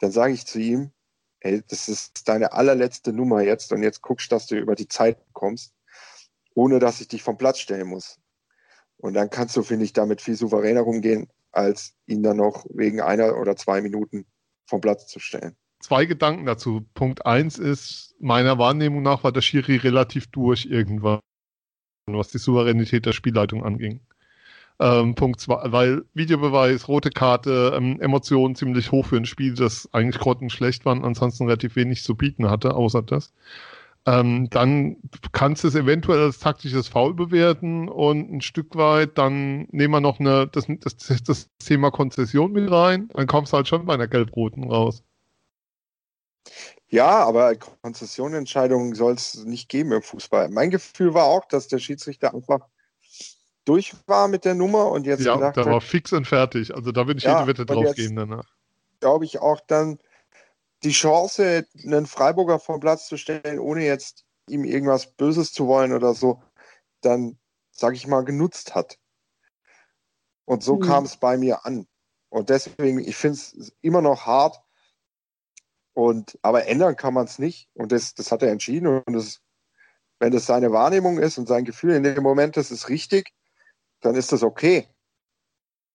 [0.00, 0.92] dann sage ich zu ihm,
[1.40, 5.18] ey, das ist deine allerletzte Nummer jetzt und jetzt guckst, dass du über die Zeit
[5.32, 5.74] kommst,
[6.54, 8.18] ohne dass ich dich vom Platz stellen muss.
[9.04, 13.02] Und dann kannst du, finde ich, damit viel souveräner rumgehen, als ihn dann noch wegen
[13.02, 14.24] einer oder zwei Minuten
[14.66, 16.86] vom Platz zu stellen zwei Gedanken dazu.
[16.94, 21.20] Punkt eins ist, meiner Wahrnehmung nach war der Schiri relativ durch irgendwann,
[22.06, 24.00] was die Souveränität der Spielleitung anging.
[24.80, 29.88] Ähm, Punkt zwei, weil Videobeweis, rote Karte, ähm, Emotionen ziemlich hoch für ein Spiel, das
[29.92, 33.32] eigentlich grottenschlecht war und ansonsten relativ wenig zu bieten hatte, außer das.
[34.06, 34.96] Ähm, dann
[35.32, 40.00] kannst du es eventuell als taktisches Foul bewerten und ein Stück weit dann nehmen wir
[40.00, 43.94] noch eine, das, das, das Thema Konzession mit rein, dann kommst du halt schon bei
[43.94, 45.02] einer gelb-roten raus.
[46.88, 50.50] Ja, aber Konzessionentscheidungen soll es nicht geben im Fußball.
[50.50, 52.68] Mein Gefühl war auch, dass der Schiedsrichter einfach
[53.64, 56.74] durch war mit der Nummer und jetzt ja, der war fix und fertig.
[56.74, 58.44] Also da würde ich ja, jede Wette drauf gehen danach.
[59.00, 59.98] Glaube ich auch dann
[60.84, 65.92] die Chance, einen Freiburger vom Platz zu stellen, ohne jetzt ihm irgendwas Böses zu wollen
[65.92, 66.42] oder so,
[67.00, 67.38] dann,
[67.72, 68.98] sage ich mal, genutzt hat.
[70.44, 70.80] Und so mhm.
[70.80, 71.86] kam es bei mir an.
[72.28, 74.60] Und deswegen, ich finde es immer noch hart.
[75.94, 77.70] Und, aber ändern kann man es nicht.
[77.74, 78.86] Und das, das hat er entschieden.
[78.86, 79.40] Und das,
[80.18, 83.32] wenn das seine Wahrnehmung ist und sein Gefühl in dem Moment, das ist richtig,
[84.00, 84.88] dann ist das okay.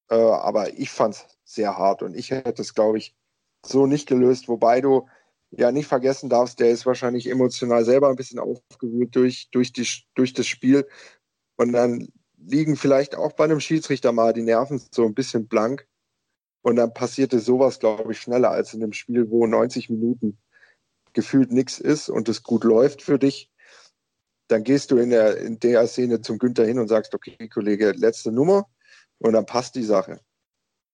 [0.10, 3.16] Äh, aber ich fand es sehr hart und ich hätte es, glaube ich,
[3.66, 5.08] so nicht gelöst, wobei du
[5.52, 9.88] ja nicht vergessen darfst, der ist wahrscheinlich emotional selber ein bisschen aufgewühlt durch, durch, die,
[10.16, 10.88] durch das Spiel.
[11.56, 15.88] Und dann liegen vielleicht auch bei einem Schiedsrichter mal die Nerven so ein bisschen blank.
[16.62, 20.38] Und dann passierte sowas, glaube ich, schneller als in einem Spiel, wo 90 Minuten
[21.14, 23.50] gefühlt nichts ist und es gut läuft für dich.
[24.48, 27.92] Dann gehst du in der, in der Szene zum Günther hin und sagst, okay, Kollege,
[27.92, 28.68] letzte Nummer.
[29.20, 30.22] Und dann passt die Sache.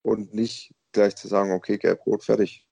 [0.02, 2.66] Und nicht gleich zu sagen, okay, gelb-rot, fertig.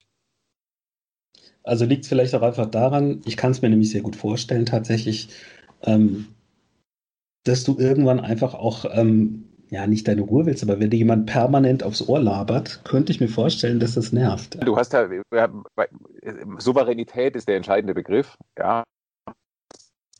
[1.64, 4.66] Also liegt es vielleicht auch einfach daran, ich kann es mir nämlich sehr gut vorstellen,
[4.66, 5.30] tatsächlich,
[5.84, 6.28] ähm,
[7.46, 11.26] dass du irgendwann einfach auch, ähm, ja, nicht deine Ruhe willst, aber wenn dir jemand
[11.26, 14.64] permanent aufs Ohr labert, könnte ich mir vorstellen, dass das nervt.
[14.64, 15.10] Du hast ja,
[16.60, 18.84] Souveränität ist der entscheidende Begriff, ja.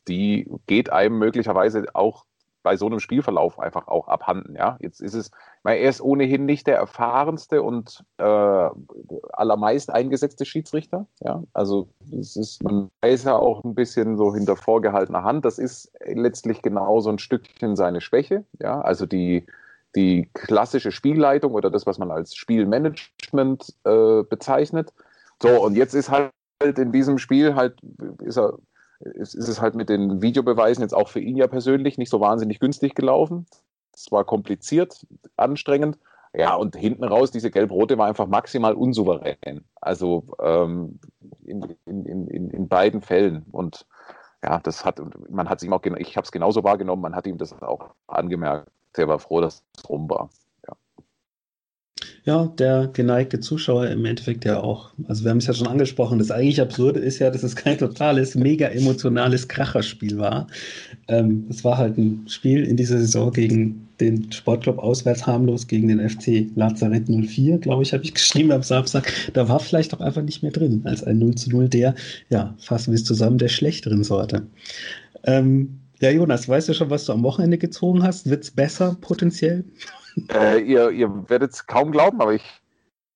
[0.08, 2.24] Die geht einem möglicherweise auch
[2.62, 4.56] bei so einem Spielverlauf einfach auch abhanden.
[4.56, 5.30] Ja, jetzt ist es,
[5.64, 8.68] weil er ist ohnehin nicht der erfahrenste und äh,
[9.32, 11.06] allermeist eingesetzte Schiedsrichter.
[11.20, 15.46] Ja, also es ist, man weiß ja auch ein bisschen so hinter vorgehaltener Hand.
[15.46, 18.44] Das ist letztlich genauso ein Stückchen seine Schwäche.
[18.60, 19.46] Ja, also die
[19.96, 24.92] die klassische Spielleitung oder das, was man als Spielmanagement äh, bezeichnet.
[25.40, 27.78] So, und jetzt ist halt in diesem Spiel halt,
[28.22, 28.58] ist er
[29.00, 32.58] ist es halt mit den Videobeweisen jetzt auch für ihn ja persönlich nicht so wahnsinnig
[32.58, 33.46] günstig gelaufen.
[33.94, 35.98] Es war kompliziert, anstrengend.
[36.36, 39.64] Ja, und hinten raus, diese gelb-rote war einfach maximal unsouverän.
[39.80, 40.98] Also ähm,
[41.44, 43.46] in, in, in, in beiden Fällen.
[43.52, 43.86] Und
[44.42, 47.26] ja, das hat, man hat es ihm auch, ich habe es genauso wahrgenommen, man hat
[47.26, 48.68] ihm das auch angemerkt.
[48.96, 50.28] Er war froh, dass es rum war
[52.24, 54.90] ja, der geneigte Zuschauer im Endeffekt ja auch.
[55.08, 57.76] Also wir haben es ja schon angesprochen, das eigentlich Absurde ist ja, dass es kein
[57.76, 60.46] totales, mega emotionales Kracherspiel war.
[61.08, 65.88] Ähm, es war halt ein Spiel in dieser Saison gegen den Sportclub auswärts harmlos gegen
[65.88, 69.12] den FC Lazarett 04, glaube ich, habe ich geschrieben am Samstag.
[69.34, 71.94] Da war vielleicht auch einfach nicht mehr drin als ein 0 zu 0 der,
[72.30, 74.46] ja, fassen wir es zusammen, der schlechteren Sorte.
[75.24, 78.28] Ähm, ja, Jonas, weißt du schon, was du am Wochenende gezogen hast?
[78.28, 79.64] Wird es besser potenziell?
[80.32, 82.44] Äh, ihr, ihr werdet es kaum glauben, aber ich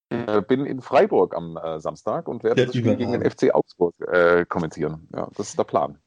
[0.09, 3.95] äh, bin in Freiburg am äh, Samstag und werde das Spiel gegen den FC Augsburg
[4.11, 5.07] äh, kommentieren.
[5.15, 5.99] Ja, das ist der Plan.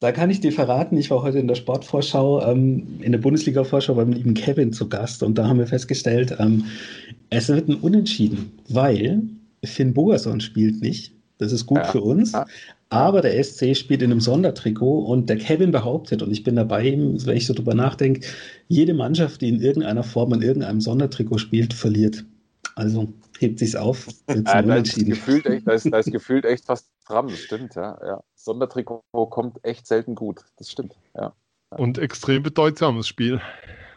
[0.00, 3.94] Da kann ich dir verraten, ich war heute in der Sportvorschau, ähm, in der Bundesliga-Vorschau
[3.94, 6.64] beim lieben Kevin zu Gast und da haben wir festgestellt, ähm,
[7.30, 9.22] es wird ein Unentschieden, weil
[9.64, 11.14] Finn Bogerson spielt nicht.
[11.38, 11.84] Das ist gut ja.
[11.84, 12.32] für uns.
[12.32, 12.46] Ja.
[12.88, 16.84] Aber der SC spielt in einem Sondertrikot und der Kevin behauptet, und ich bin dabei,
[16.96, 18.26] wenn ich so drüber nachdenke,
[18.68, 22.24] jede Mannschaft, die in irgendeiner Form in irgendeinem Sondertrikot spielt, verliert.
[22.76, 24.06] Also hebt sich's auf.
[24.28, 27.74] Ja, da, ist gefühlt echt, da, ist, da ist gefühlt echt fast dran, das stimmt,
[27.74, 28.22] ja, ja.
[28.34, 31.32] Sondertrikot kommt echt selten gut, das stimmt, ja.
[31.70, 33.40] Und extrem bedeutsames Spiel.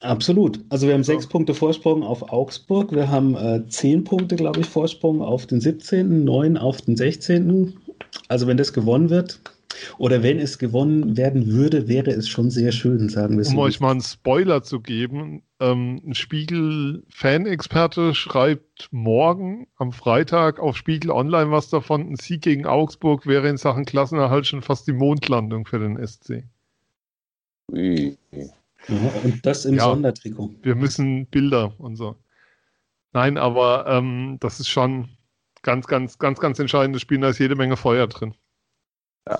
[0.01, 0.61] Absolut.
[0.69, 4.65] Also wir haben sechs Punkte Vorsprung auf Augsburg, wir haben äh, zehn Punkte, glaube ich,
[4.65, 7.77] Vorsprung auf den 17., neun auf den 16.
[8.27, 9.39] Also wenn das gewonnen wird,
[9.97, 13.55] oder wenn es gewonnen werden würde, wäre es schon sehr schön, sagen wir es Um
[13.55, 13.61] so.
[13.61, 21.11] euch mal einen Spoiler zu geben, ähm, ein Spiegel-Fan-Experte schreibt morgen am Freitag auf Spiegel
[21.11, 25.65] Online was davon, ein Sieg gegen Augsburg wäre in Sachen Klassenerhalt schon fast die Mondlandung
[25.65, 26.43] für den SC.
[27.71, 28.17] Ui.
[28.31, 28.45] Ja,
[29.23, 30.51] und das im ja, Sondertrikot.
[30.63, 32.15] Wir müssen Bilder und so.
[33.11, 35.09] Nein, aber ähm, das ist schon
[35.63, 37.19] ganz, ganz, ganz, ganz entscheidendes Spiel.
[37.19, 38.35] Da ist jede Menge Feuer drin.
[39.27, 39.39] Ja.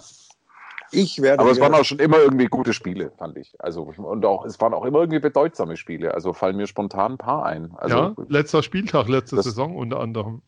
[0.91, 1.41] Ich werde.
[1.41, 3.53] Aber es waren auch schon immer irgendwie gute Spiele, fand ich.
[3.59, 6.13] Also und auch es waren auch immer irgendwie bedeutsame Spiele.
[6.13, 7.73] Also fallen mir spontan ein paar ein.
[7.77, 10.41] Also, ja, letzter Spieltag, letzte Saison unter anderem.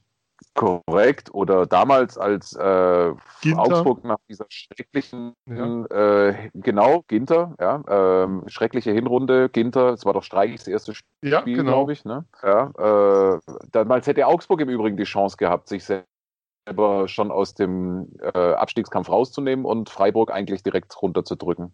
[0.53, 1.33] Korrekt.
[1.33, 3.13] Oder damals, als äh,
[3.55, 5.85] Augsburg nach dieser schrecklichen, ja.
[5.85, 11.41] äh, genau, Ginter, ja, ähm, schreckliche Hinrunde, Ginter, es war doch Streichs erste Spiel, ja,
[11.41, 11.63] genau.
[11.63, 12.05] glaube ich.
[12.05, 12.25] Ne?
[12.43, 13.39] Ja, äh,
[13.71, 19.09] damals hätte Augsburg im Übrigen die Chance gehabt, sich selber schon aus dem äh, Abstiegskampf
[19.09, 21.73] rauszunehmen und Freiburg eigentlich direkt runterzudrücken.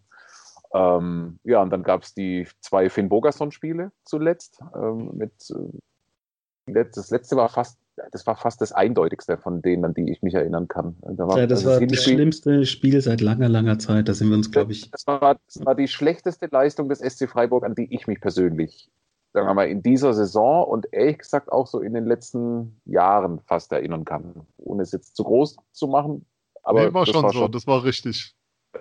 [0.74, 4.60] Ähm, ja, und dann gab es die zwei Finn Bogerson-Spiele zuletzt.
[4.74, 7.78] Ähm, mit, äh, das letzte war fast,
[8.12, 10.96] das war fast das eindeutigste von denen, an die ich mich erinnern kann.
[11.02, 14.08] Da war, ja, das also war das schlimmste Spiel seit langer, langer Zeit.
[14.08, 14.90] Da sind wir uns, glaube ich.
[14.90, 18.90] Das war, das war die schlechteste Leistung des SC Freiburg, an die ich mich persönlich
[19.32, 23.40] sagen wir mal, in dieser Saison und ehrlich gesagt auch so in den letzten Jahren
[23.40, 24.46] fast erinnern kann.
[24.56, 26.26] Ohne es jetzt zu groß zu machen.
[26.62, 28.34] Aber nee, war schon war so, schon, das war richtig.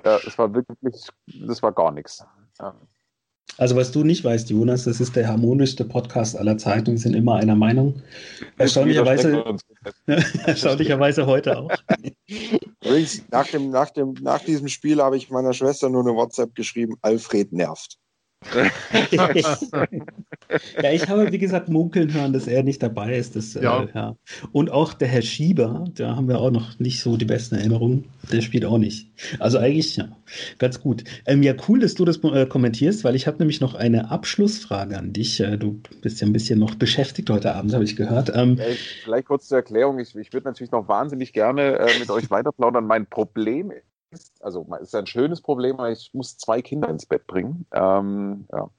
[0.04, 2.26] Ja, es war wirklich, das war gar nichts.
[2.60, 2.76] Ja.
[3.58, 6.92] Also was du nicht weißt, Jonas, das ist der harmonischste Podcast aller Zeiten.
[6.92, 8.02] Wir sind immer einer Meinung.
[8.58, 9.44] Erstaunlicherweise,
[10.46, 11.72] erstaunlicherweise heute auch.
[12.84, 16.54] Übrigens, nach, dem, nach, dem, nach diesem Spiel habe ich meiner Schwester nur eine WhatsApp
[16.54, 17.98] geschrieben, Alfred nervt.
[19.12, 23.36] ja, ich habe, wie gesagt, munkeln hören, dass er nicht dabei ist.
[23.36, 23.84] Das, ja.
[23.84, 24.16] Äh, ja.
[24.52, 28.06] Und auch der Herr Schieber, da haben wir auch noch nicht so die besten Erinnerungen.
[28.32, 29.12] Der spielt auch nicht.
[29.40, 30.10] Also eigentlich, ja,
[30.60, 31.04] ganz gut.
[31.26, 34.98] Ähm, ja, cool, dass du das äh, kommentierst, weil ich habe nämlich noch eine Abschlussfrage
[34.98, 35.40] an dich.
[35.40, 38.32] Äh, du bist ja ein bisschen noch beschäftigt heute Abend, habe ich gehört.
[38.34, 38.60] Ähm,
[39.04, 40.00] vielleicht kurz zur Erklärung.
[40.00, 42.86] Ich, ich würde natürlich noch wahnsinnig gerne äh, mit euch weiterplaudern.
[42.86, 43.72] Mein Problem
[44.40, 47.66] also es ist ein schönes Problem, aber ich muss zwei Kinder ins Bett bringen.
[47.74, 48.70] Ähm, ja.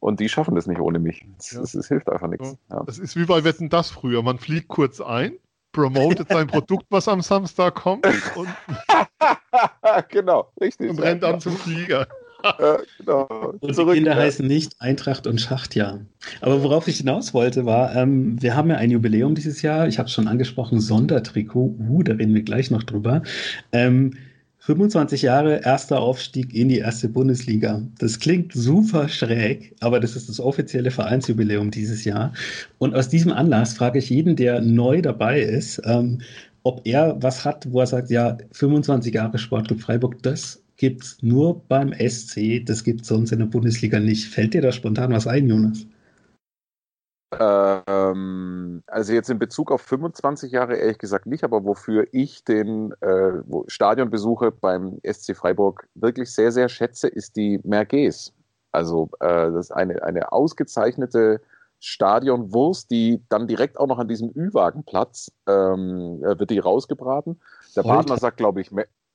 [0.00, 1.26] Und die schaffen das nicht ohne mich.
[1.36, 1.82] Das, ja.
[1.82, 2.56] hilft einfach nichts.
[2.70, 2.82] Ja.
[2.84, 4.22] Das ist wie bei Wetten das früher.
[4.22, 5.38] Man fliegt kurz ein,
[5.72, 8.48] promotet sein Produkt, was am Samstag kommt und,
[10.08, 10.90] genau, richtig.
[10.90, 12.06] Und rennt dann zum Flieger.
[12.60, 13.54] Ja, genau.
[13.58, 14.22] Und Zurück, die Kinder ja.
[14.22, 16.00] heißen nicht Eintracht und Schachtjahr.
[16.40, 19.88] Aber worauf ich hinaus wollte, war, ähm, wir haben ja ein Jubiläum dieses Jahr.
[19.88, 21.74] Ich habe es schon angesprochen, Sondertrikot.
[21.78, 23.22] Uh, da reden wir gleich noch drüber.
[23.72, 24.12] Ähm,
[24.66, 27.82] 25 Jahre erster Aufstieg in die erste Bundesliga.
[28.00, 32.32] Das klingt super schräg, aber das ist das offizielle Vereinsjubiläum dieses Jahr.
[32.78, 36.18] Und aus diesem Anlass frage ich jeden, der neu dabei ist, ähm,
[36.64, 41.62] ob er was hat, wo er sagt, ja, 25 Jahre Sportclub Freiburg, das gibt's nur
[41.68, 44.26] beim SC, das gibt's sonst in der Bundesliga nicht.
[44.26, 45.86] Fällt dir da spontan was ein, Jonas?
[47.38, 52.92] Ähm, also jetzt in Bezug auf 25 Jahre ehrlich gesagt nicht, aber wofür ich den
[53.00, 53.32] äh,
[53.66, 58.32] Stadionbesuche beim SC Freiburg wirklich sehr, sehr schätze, ist die Merguez.
[58.72, 61.40] Also äh, das ist eine, eine ausgezeichnete
[61.78, 67.40] Stadionwurst, die dann direkt auch noch an diesem Ü-Wagenplatz ähm, äh, wird die rausgebraten.
[67.74, 68.70] Der Partner sagt, glaube ich,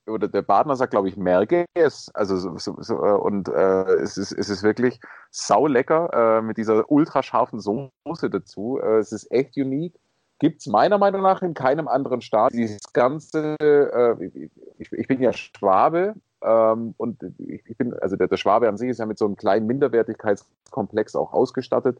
[0.08, 2.10] oder der Badner sagt, glaube ich, Merges.
[2.14, 6.58] Also so, so, so, äh, und äh, es, ist, es ist wirklich saulecker äh, mit
[6.58, 8.80] dieser ultrascharfen Soße dazu.
[8.82, 10.00] Äh, es ist echt unique.
[10.40, 12.52] Gibt es meiner Meinung nach in keinem anderen Staat.
[12.54, 18.38] Dieses ganze, äh, ich, ich, bin ja Schwabe ähm, und ich, bin, also der, der
[18.38, 22.00] Schwabe an sich ist ja mit so einem kleinen Minderwertigkeitskomplex auch ausgestattet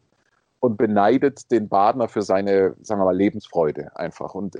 [0.58, 4.34] und beneidet den Badner für seine, sagen wir mal, Lebensfreude einfach.
[4.34, 4.56] Und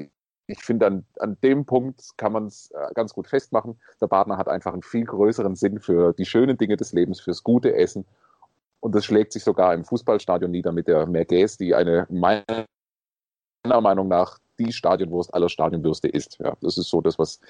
[0.47, 3.81] ich finde, an, an dem Punkt kann man es äh, ganz gut festmachen.
[4.01, 7.43] Der Badner hat einfach einen viel größeren Sinn für die schönen Dinge des Lebens, fürs
[7.43, 8.05] gute Essen.
[8.81, 12.45] Und das schlägt sich sogar im Fußballstadion nieder mit der Merguez, die eine meiner
[13.65, 16.39] Meinung nach die Stadionwurst aller Stadionwürste ist.
[16.41, 17.41] Ja, das ist so das, was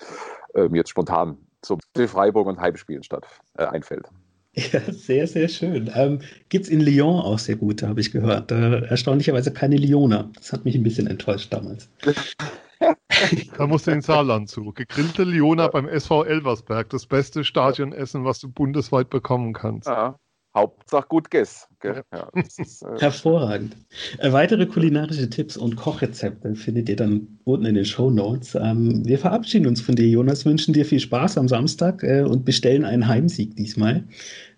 [0.55, 3.27] mir jetzt spontan zum Freiburg und Heimspielen statt
[3.57, 4.09] äh, einfällt.
[4.55, 5.91] Ja, sehr, sehr schön.
[5.95, 8.53] Ähm, Gibt es in Lyon auch sehr gute, habe ich gehört.
[8.53, 10.31] Äh, erstaunlicherweise keine Lyoner.
[10.35, 11.89] Das hat mich ein bisschen enttäuscht damals.
[13.57, 14.73] da musst du in Saarland zu.
[14.73, 16.91] Gegrillte Liona beim SV Elversberg.
[16.91, 19.89] Das beste Stadionessen, was du bundesweit bekommen kannst.
[19.89, 20.19] Ja.
[20.55, 21.67] Hauptsache gut Guess.
[21.83, 22.03] Ja,
[22.35, 23.75] ist, äh, Hervorragend.
[24.19, 28.55] Äh, weitere kulinarische Tipps und Kochrezepte findet ihr dann unten in den Show Notes.
[28.55, 32.45] Ähm, wir verabschieden uns von dir, Jonas, wünschen dir viel Spaß am Samstag äh, und
[32.45, 34.05] bestellen einen Heimsieg diesmal.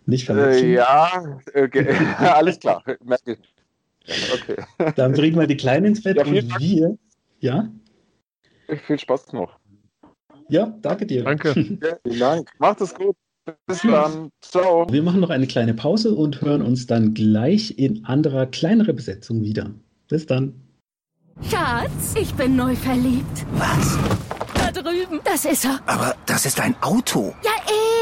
[0.07, 0.73] Nicht verwechseln.
[0.73, 1.95] Äh, ja, okay.
[2.19, 2.83] alles klar.
[2.87, 4.57] Okay.
[4.97, 6.99] Dann bringen wir die Kleinen ins Bett ja, und wir.
[7.39, 7.69] Ja?
[8.87, 9.59] Viel Spaß noch.
[10.49, 11.25] Ja, danke dir.
[11.25, 11.55] Danke.
[11.83, 12.51] Ja, vielen Dank.
[12.59, 13.17] Macht es gut.
[13.67, 14.31] Bis dann.
[14.41, 14.87] Ciao.
[14.91, 19.43] Wir machen noch eine kleine Pause und hören uns dann gleich in anderer, kleinerer Besetzung
[19.43, 19.71] wieder.
[20.09, 20.55] Bis dann.
[21.43, 23.45] Schatz, ich bin neu verliebt.
[23.55, 23.99] Was?
[24.55, 25.21] Da drüben.
[25.25, 25.81] Das ist er.
[25.87, 27.35] Aber das ist ein Auto.
[27.45, 27.51] Ja,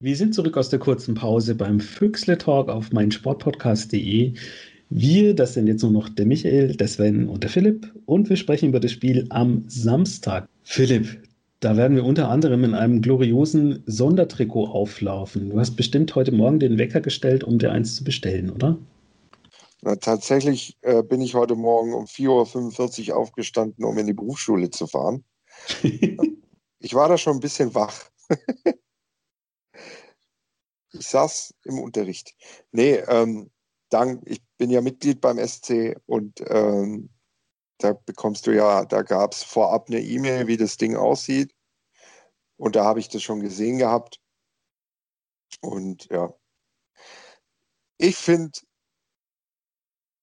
[0.00, 4.32] Wir sind zurück aus der kurzen Pause beim Füchsle Talk auf meinsportpodcast.de.
[4.90, 8.36] Wir, das sind jetzt nur noch der Michael, der Sven und der Philipp und wir
[8.36, 10.48] sprechen über das Spiel am Samstag.
[10.62, 11.20] Philipp,
[11.58, 15.50] da werden wir unter anderem in einem gloriosen Sondertrikot auflaufen.
[15.50, 18.78] Du hast bestimmt heute Morgen den Wecker gestellt, um dir eins zu bestellen, oder?
[19.82, 24.70] Na, tatsächlich äh, bin ich heute Morgen um 4.45 Uhr aufgestanden, um in die Berufsschule
[24.70, 25.24] zu fahren.
[25.82, 28.04] ich war da schon ein bisschen wach.
[30.92, 32.34] ich saß im Unterricht.
[32.72, 33.50] Nee, ähm,
[33.90, 37.10] dank, ich bin ja Mitglied beim SC und ähm,
[37.78, 41.54] da bekommst du ja, da gab es vorab eine E-Mail, wie das Ding aussieht.
[42.56, 44.20] Und da habe ich das schon gesehen gehabt.
[45.60, 46.32] Und ja,
[47.98, 48.58] ich finde,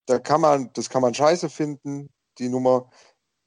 [0.06, 2.90] da kann man, das kann man scheiße finden, die Nummer.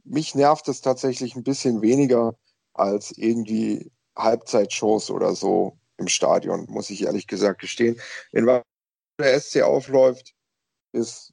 [0.05, 2.39] Mich nervt es tatsächlich ein bisschen weniger
[2.73, 8.01] als irgendwie Halbzeitshows oder so im Stadion, muss ich ehrlich gesagt gestehen.
[8.33, 8.47] Wenn
[9.21, 10.35] der SC aufläuft,
[10.93, 11.33] ist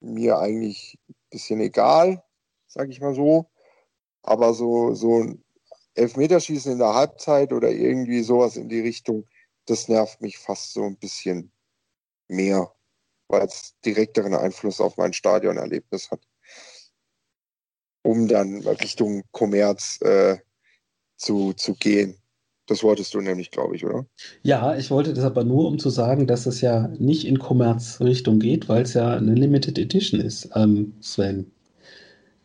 [0.00, 2.22] mir eigentlich ein bisschen egal,
[2.66, 3.50] sag ich mal so.
[4.22, 5.44] Aber so, so ein
[5.94, 9.26] Elfmeterschießen in der Halbzeit oder irgendwie sowas in die Richtung,
[9.66, 11.52] das nervt mich fast so ein bisschen
[12.28, 12.74] mehr
[13.28, 16.20] weil es direkteren Einfluss auf mein Stadionerlebnis hat.
[18.02, 20.38] Um dann Richtung Kommerz äh,
[21.16, 22.20] zu, zu gehen.
[22.66, 24.06] Das wolltest du nämlich, glaube ich, oder?
[24.42, 28.38] Ja, ich wollte das aber nur, um zu sagen, dass es ja nicht in Kommerzrichtung
[28.38, 31.50] geht, weil es ja eine Limited Edition ist, ähm, Sven.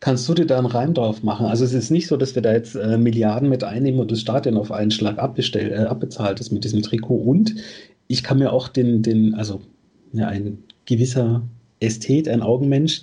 [0.00, 1.46] Kannst du dir da einen Reim drauf machen?
[1.46, 4.20] Also es ist nicht so, dass wir da jetzt äh, Milliarden mit einnehmen und das
[4.20, 7.16] Stadion auf einen Schlag äh, abbezahlt ist mit diesem Trikot.
[7.16, 7.54] Und
[8.06, 9.60] ich kann mir auch den, den also
[10.12, 11.42] ja, ein gewisser
[11.80, 13.02] Ästhet, ein Augenmensch.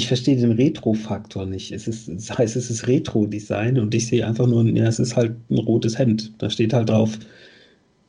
[0.00, 1.72] Ich verstehe den Retro-Faktor nicht.
[1.72, 5.14] Es ist, das heißt, es ist Retro-Design und ich sehe einfach nur, ja, es ist
[5.14, 6.32] halt ein rotes Hemd.
[6.38, 7.18] Da steht halt drauf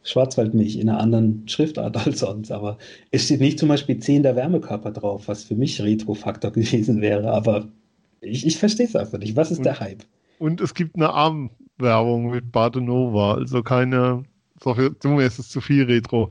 [0.04, 2.49] Schwarzwaldmilch in einer anderen Schriftart als sonst.
[2.49, 2.77] Aber
[3.12, 7.30] es steht nicht zum Beispiel 10 der Wärmekörper drauf, was für mich Retro-Faktor gewesen wäre.
[7.30, 7.67] Aber
[8.21, 9.36] ich, ich verstehe es einfach nicht.
[9.36, 10.06] Was ist und, der Hype?
[10.39, 14.23] Und es gibt eine Armwerbung mit Bartonova, also keine,
[14.63, 16.30] so für, ist es zu viel Retro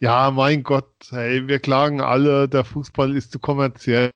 [0.00, 4.10] ja, mein Gott, hey, wir klagen alle, der Fußball ist zu kommerziell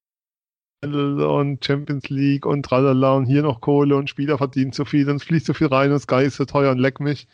[0.82, 5.22] und Champions League und tralala und hier noch Kohle und Spieler verdienen zu viel und
[5.22, 7.28] fließt so viel rein und Sky ist so teuer und leck mich.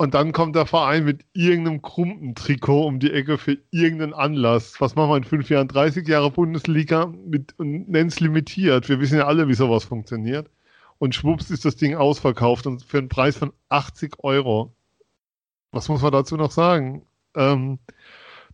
[0.00, 4.80] Und dann kommt der Verein mit irgendeinem Krumpen-Trikot um die Ecke für irgendeinen Anlass.
[4.80, 5.66] Was machen wir in fünf Jahren?
[5.66, 8.88] 30 Jahre Bundesliga mit, und nennen es limitiert.
[8.88, 10.48] Wir wissen ja alle, wie sowas funktioniert.
[10.98, 14.72] Und schwupps ist das Ding ausverkauft und für einen Preis von 80 Euro.
[15.72, 17.02] Was muss man dazu noch sagen?
[17.34, 17.80] Ähm,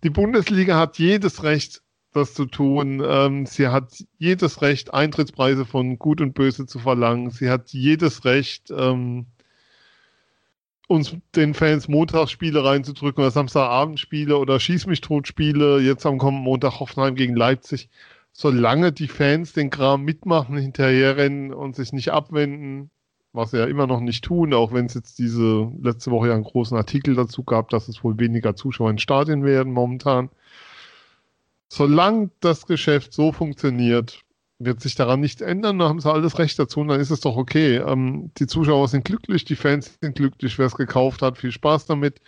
[0.03, 1.83] die Bundesliga hat jedes Recht,
[2.15, 3.03] das zu tun.
[3.07, 7.31] Ähm, sie hat jedes Recht, Eintrittspreise von Gut und Böse zu verlangen.
[7.31, 9.27] Sie hat jedes Recht, ähm,
[10.89, 15.81] uns den Fans Montagsspiele reinzudrücken oder Samstagabendspiele oder Schieß mich tot Spiele.
[15.81, 17.89] Jetzt am kommenden Montag Hoffenheim gegen Leipzig.
[18.33, 22.91] Solange die Fans den Kram mitmachen, hinterherrennen und sich nicht abwenden,
[23.33, 26.35] was sie ja immer noch nicht tun, auch wenn es jetzt diese letzte Woche ja
[26.35, 30.31] einen großen Artikel dazu gab, dass es wohl weniger Zuschauer in Stadien werden momentan.
[31.77, 34.23] Solange das Geschäft so funktioniert,
[34.61, 37.19] wird sich daran nichts ändern, dann haben sie alles recht dazu und dann ist es
[37.19, 37.79] doch okay.
[37.79, 41.87] Ähm, die Zuschauer sind glücklich, die Fans sind glücklich, wer es gekauft hat, viel Spaß
[41.87, 42.21] damit.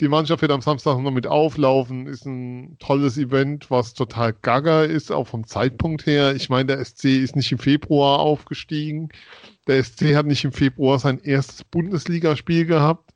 [0.00, 4.84] Die Mannschaft wird am Samstag noch mit auflaufen, ist ein tolles Event, was total gaga
[4.84, 6.34] ist, auch vom Zeitpunkt her.
[6.34, 9.10] Ich meine, der SC ist nicht im Februar aufgestiegen.
[9.66, 13.13] Der SC hat nicht im Februar sein erstes Bundesligaspiel gehabt.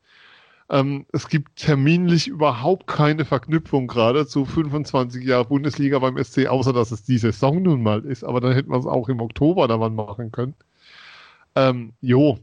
[0.71, 6.73] Ähm, es gibt terminlich überhaupt keine Verknüpfung gerade zu 25 Jahre Bundesliga beim SC, außer
[6.73, 8.25] dass es die Saison nun mal ist.
[8.25, 10.55] Aber dann hätten wir es auch im Oktober da mal machen können.
[11.55, 12.39] Ähm, jo,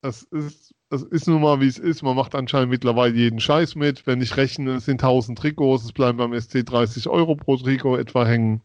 [0.00, 2.02] das ist, das ist nun mal wie es ist.
[2.02, 4.06] Man macht anscheinend mittlerweile jeden Scheiß mit.
[4.06, 7.98] Wenn ich rechne, es sind 1000 Trikots, es bleiben beim SC 30 Euro pro Trikot
[7.98, 8.62] etwa hängen.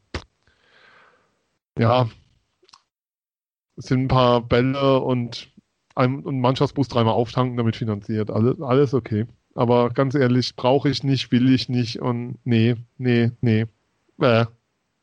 [1.78, 2.10] Ja,
[3.76, 5.51] es sind ein paar Bälle und
[5.96, 8.32] ein, ein Mannschaftsbus dreimal auftanken damit finanziert.
[8.32, 9.26] Alles, alles okay.
[9.56, 13.66] Aber ganz ehrlich, brauche ich nicht, will ich nicht und nee, nee, nee.
[14.20, 14.46] Äh,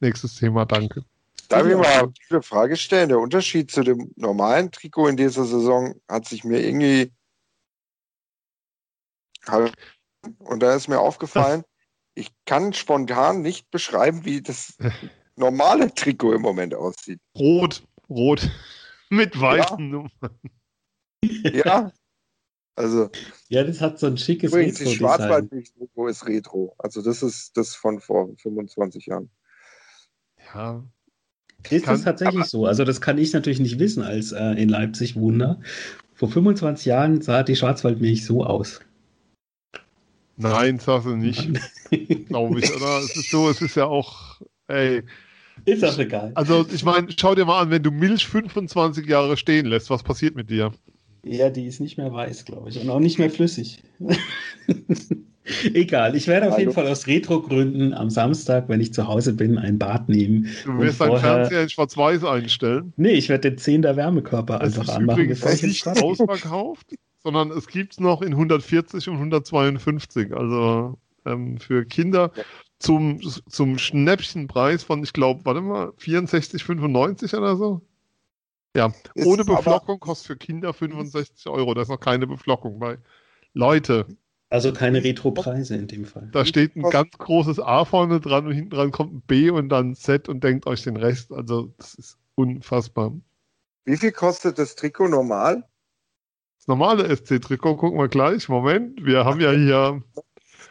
[0.01, 1.05] nächstes Thema, danke.
[1.49, 3.09] Darf ich mal eine Frage stellen?
[3.09, 7.11] Der Unterschied zu dem normalen Trikot in dieser Saison hat sich mir irgendwie.
[10.39, 11.63] Und da ist mir aufgefallen,
[12.15, 14.77] ich kann spontan nicht beschreiben, wie das
[15.37, 17.21] normale Trikot im Moment aussieht.
[17.37, 18.51] Rot, rot.
[19.11, 19.85] Mit weißen Ja.
[19.85, 20.11] Nummern.
[21.25, 21.93] Ja.
[22.77, 23.11] Also,
[23.49, 25.19] Ja, das hat so ein schickes übrigens, das Retro-Design.
[25.51, 26.75] Schwarzwald-Trikot ist Retro.
[26.79, 29.31] Also, das ist das von vor 25 Jahren.
[30.55, 30.85] Ja.
[31.71, 32.67] Ist Kann- das tatsächlich so?
[32.67, 35.61] Also das kann ich natürlich nicht wissen als äh, in Leipzig Wunder.
[36.15, 38.81] Vor 25 Jahren sah die Schwarzwaldmilch so aus.
[40.37, 41.49] Nein, sagst du nicht,
[42.29, 42.99] glaube ich, oder?
[43.01, 45.03] Es ist so, es ist ja auch, ey,
[45.65, 46.31] Ist auch egal.
[46.37, 50.05] also ich meine, schau dir mal an, wenn du Milch 25 Jahre stehen lässt, was
[50.05, 50.73] passiert mit dir?
[51.25, 52.81] Ja, die ist nicht mehr weiß, glaube ich.
[52.81, 53.83] Und auch nicht mehr flüssig.
[55.73, 56.61] Egal, ich werde auf Hallo.
[56.61, 60.47] jeden Fall aus Retro-Gründen am Samstag, wenn ich zu Hause bin, ein Bad nehmen.
[60.65, 62.93] Du Und wirst deinen vorher- Fernseher in Schwarz-Weiß einstellen.
[62.97, 65.87] Nee, ich werde den 10 der Wärmekörper Es einfach ist anmachen, übrigens bevor ich ins
[65.87, 70.35] nicht ausverkauft, sondern es gibt es noch in 140 und 152.
[70.37, 72.31] Also ähm, für Kinder
[72.79, 77.81] zum, zum Schnäppchenpreis von, ich glaube, warte mal, 64,95 oder so.
[78.77, 81.75] Ja, Ist ohne aber- Beflockung kostet für Kinder 65 Euro.
[81.75, 82.99] Da ist noch keine Beflockung bei.
[83.55, 84.07] Leute,
[84.51, 86.29] Also keine Retro-Preise in dem Fall.
[86.33, 89.69] da steht ein ganz großes A vorne dran und hinten dran kommt ein B und
[89.71, 91.33] dann ein Z und denkt euch den Rest.
[91.33, 93.13] Also, das ist unfassbar.
[93.85, 95.65] Wie viel kostet das Trikot normal?
[96.59, 98.49] Das normale SC-Trikot gucken wir gleich.
[98.49, 100.03] Moment, wir haben ja hier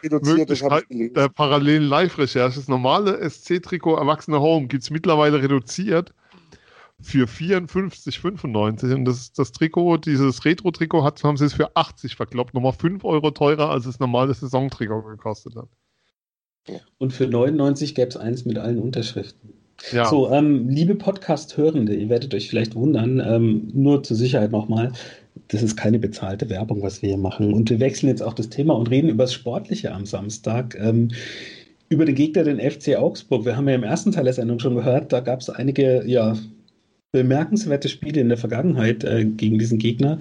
[0.04, 1.14] Reduziert, das habe Möglichkeit ich gelesen.
[1.16, 2.60] der parallelen Live-Recherche.
[2.60, 6.14] Das normale SC-Trikot Erwachsene Home gibt es mittlerweile reduziert
[7.02, 12.54] für 54,95 und das, das Trikot, dieses Retro-Trikot hat, haben sie es für 80 verkloppt,
[12.54, 15.70] nochmal 5 Euro teurer als das normale Saisontrikot gekostet hat.
[16.98, 19.54] Und für 99 gäbe es eins mit allen Unterschriften.
[19.92, 24.92] Ja, So, ähm, liebe Podcast-Hörende, ihr werdet euch vielleicht wundern, ähm, nur zur Sicherheit nochmal,
[25.50, 27.54] das ist keine bezahlte Werbung, was wir hier machen.
[27.54, 30.76] Und wir wechseln jetzt auch das Thema und reden über das Sportliche am Samstag.
[30.80, 31.10] Ähm,
[31.90, 33.46] über den Gegner, den FC Augsburg.
[33.46, 36.36] Wir haben ja im ersten Teil der Sendung schon gehört, da gab es einige, ja,
[37.12, 40.20] bemerkenswerte Spiele in der Vergangenheit äh, gegen diesen Gegner.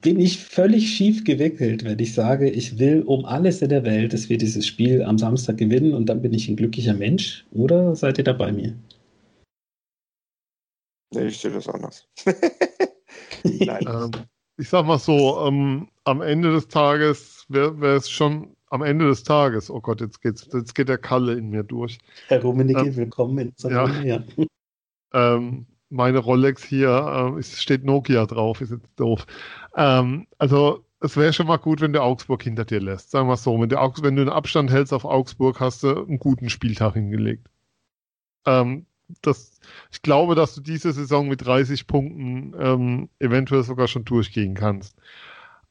[0.00, 4.14] Bin ich völlig schief gewickelt, wenn ich sage, ich will um alles in der Welt,
[4.14, 7.44] dass wir dieses Spiel am Samstag gewinnen und dann bin ich ein glücklicher Mensch?
[7.52, 8.74] Oder seid ihr da bei mir?
[11.14, 12.08] Nee, ich sehe das anders.
[13.44, 13.84] Nein.
[13.86, 14.10] ähm,
[14.56, 19.22] ich sag mal so, ähm, am Ende des Tages wäre es schon, am Ende des
[19.22, 21.98] Tages, oh Gott, jetzt, geht's, jetzt geht der Kalle in mir durch.
[22.28, 24.24] Herr Rummenigge, Ähm, willkommen in unserer ja.
[25.14, 29.26] Ähm, meine Rolex hier, ähm, es steht Nokia drauf, ist jetzt doof.
[29.76, 33.10] Ähm, also es wäre schon mal gut, wenn du Augsburg hinter dir lässt.
[33.10, 36.04] Sagen wir es so, wenn du, wenn du einen Abstand hältst auf Augsburg, hast du
[36.04, 37.46] einen guten Spieltag hingelegt.
[38.46, 38.86] Ähm,
[39.22, 39.60] das,
[39.92, 44.96] ich glaube, dass du diese Saison mit 30 Punkten ähm, eventuell sogar schon durchgehen kannst.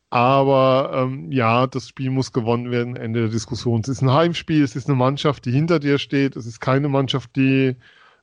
[0.10, 3.82] Aber ähm, ja, das Spiel muss gewonnen werden, Ende der Diskussion.
[3.82, 6.88] Es ist ein Heimspiel, es ist eine Mannschaft, die hinter dir steht, es ist keine
[6.90, 7.76] Mannschaft, die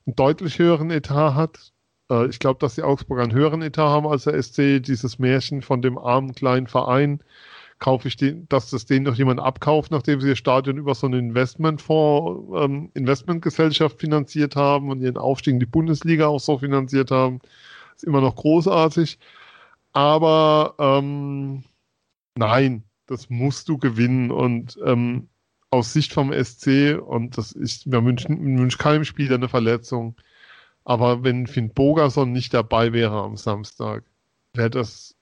[0.05, 1.73] einen deutlich höheren Etat hat.
[2.09, 4.81] Äh, ich glaube, dass die Augsburger einen höheren Etat haben als der SC.
[4.81, 7.21] Dieses Märchen von dem armen kleinen Verein,
[7.81, 11.07] kaufe ich den, dass das denen noch jemand abkauft, nachdem sie ihr Stadion über so
[11.07, 17.11] einen Investmentfonds, ähm, Investmentgesellschaft finanziert haben und ihren Aufstieg in die Bundesliga auch so finanziert
[17.11, 17.39] haben.
[17.95, 19.17] Ist immer noch großartig.
[19.93, 21.63] Aber ähm,
[22.37, 25.27] nein, das musst du gewinnen und ähm,
[25.71, 30.15] aus Sicht vom SC und das ist, wir wünschen, wünschen keinem Spieler eine Verletzung.
[30.83, 34.03] Aber wenn Finn Bogerson nicht dabei wäre am Samstag,
[34.53, 35.15] wäre das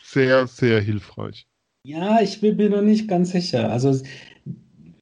[0.00, 1.46] sehr, sehr hilfreich.
[1.84, 3.70] Ja, ich bin mir noch nicht ganz sicher.
[3.70, 4.00] Also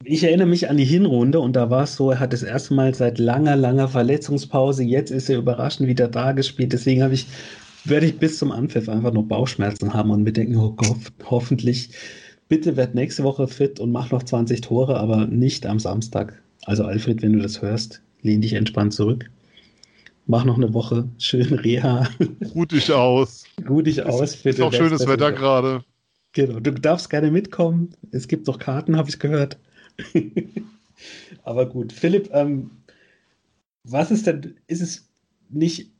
[0.04, 2.74] ich erinnere mich an die Hinrunde und da war es so, er hat das erste
[2.74, 6.72] Mal seit langer, langer Verletzungspause, jetzt ist er überraschend wieder da gespielt.
[6.72, 7.26] Deswegen habe ich,
[7.84, 11.90] werde ich bis zum Anpfiff einfach nur Bauchschmerzen haben und mir denken, oh Gott, hoffentlich,
[12.48, 16.40] bitte werd nächste Woche fit und mach noch 20 Tore, aber nicht am Samstag.
[16.66, 19.30] Also Alfred, wenn du das hörst, lehn dich entspannt zurück.
[20.26, 22.08] Mach noch eine Woche schön Reha,
[22.54, 23.44] Ruh dich aus.
[23.68, 24.34] ruh dich aus.
[24.34, 25.84] für Ist auch schönes der Wetter gerade.
[26.32, 27.90] Genau, du darfst gerne mitkommen.
[28.10, 29.58] Es gibt noch Karten, habe ich gehört.
[31.44, 32.70] Aber gut, Philipp, ähm,
[33.84, 35.08] was ist denn, ist es
[35.50, 35.90] nicht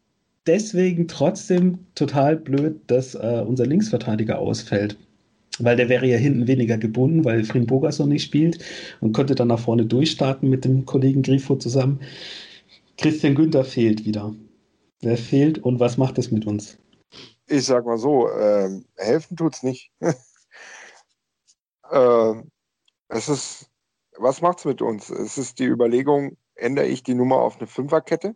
[0.47, 4.97] deswegen trotzdem total blöd, dass äh, unser Linksverteidiger ausfällt?
[5.59, 8.65] Weil der wäre ja hinten weniger gebunden, weil Frin Bogerson nicht spielt
[9.01, 12.01] und könnte dann nach vorne durchstarten mit dem Kollegen Grifo zusammen.
[12.99, 14.35] Christian Günther fehlt wieder.
[15.01, 16.79] Wer fehlt und was macht es mit uns?
[17.47, 19.93] Ich sag mal so, ähm, helfen tut's nicht.
[21.93, 22.51] ähm,
[23.09, 23.71] es ist,
[24.17, 25.11] was macht's mit uns?
[25.11, 28.35] Es ist die Überlegung, ändere ich die Nummer auf eine Fünferkette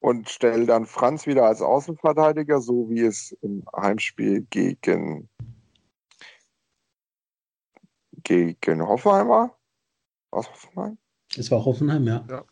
[0.00, 5.28] und stelle dann Franz wieder als Außenverteidiger, so wie es im Heimspiel gegen,
[8.22, 9.58] gegen Hoffenheim war.
[10.30, 10.98] Was Hoffenheim?
[11.36, 12.24] Es war Hoffenheim, ja.
[12.28, 12.44] ja.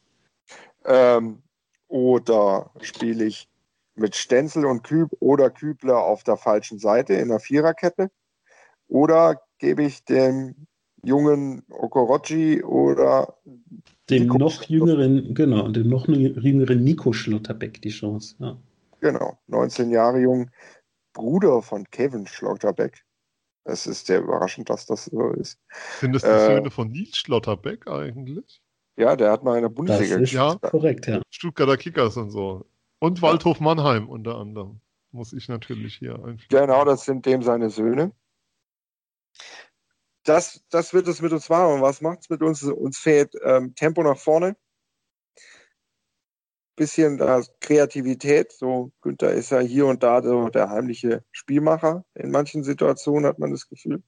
[0.85, 1.43] Ähm,
[1.89, 3.49] oder spiele ich
[3.95, 8.11] mit Stenzel und Küb oder Kübler auf der falschen Seite in der Viererkette?
[8.89, 10.67] Oder gebe ich dem
[11.03, 13.38] jungen Okorochi oder
[14.11, 18.37] dem Nico noch jüngeren, genau, dem noch jüngeren Nico Schlotterbeck die Chance.
[18.39, 18.57] Ja.
[19.01, 20.51] Genau, 19 Jahre jung,
[21.13, 23.05] Bruder von Kevin Schlotterbeck.
[23.65, 25.59] Es ist sehr überraschend, dass das so ist.
[26.01, 28.63] Sind das die äh, Söhne von Nils Schlotterbeck eigentlich?
[28.97, 30.59] Ja, der hat mal in der Bundesliga gespielt.
[30.63, 31.21] Ja, korrekt, ja.
[31.31, 32.67] Stuttgarter Kickers und so.
[32.99, 34.81] Und Waldhof Mannheim unter anderem.
[35.11, 36.47] Muss ich natürlich hier einfügen.
[36.49, 38.13] Genau, das sind dem seine Söhne.
[40.29, 41.81] Das, das wird es mit uns machen.
[41.81, 42.62] was macht es mit uns?
[42.62, 44.57] Uns fehlt ähm, Tempo nach vorne.
[46.76, 48.53] Bisschen äh, Kreativität.
[48.53, 52.05] So, Günther ist ja hier und da so der heimliche Spielmacher.
[52.14, 54.03] In manchen Situationen hat man das Gefühl.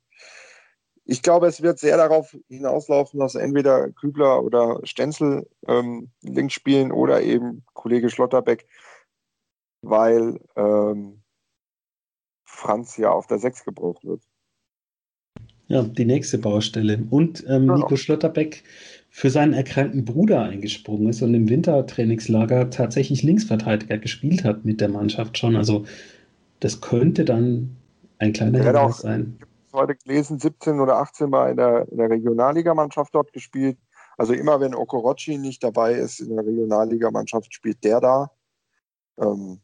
[1.06, 6.92] Ich glaube, es wird sehr darauf hinauslaufen, dass entweder Kübler oder Stenzel ähm, links spielen
[6.92, 8.68] oder eben Kollege Schlotterbeck,
[9.80, 11.22] weil ähm,
[12.44, 14.22] Franz ja auf der 6 gebraucht wird.
[15.70, 16.98] Ja, die nächste Baustelle.
[17.10, 17.76] Und ähm, genau.
[17.76, 18.64] Nico Schlotterbeck
[19.08, 24.88] für seinen erkrankten Bruder eingesprungen ist und im Wintertrainingslager tatsächlich Linksverteidiger gespielt hat mit der
[24.88, 25.56] Mannschaft schon.
[25.56, 25.84] Also
[26.60, 27.76] das könnte dann
[28.18, 29.38] ein kleiner Hinweis sein
[29.72, 33.78] heute gelesen, 17 oder 18 Mal in der, in der Regionalligamannschaft dort gespielt.
[34.16, 38.30] Also immer wenn Okorochi nicht dabei ist in der Regionalligamannschaft, spielt der da.
[39.18, 39.60] Ähm,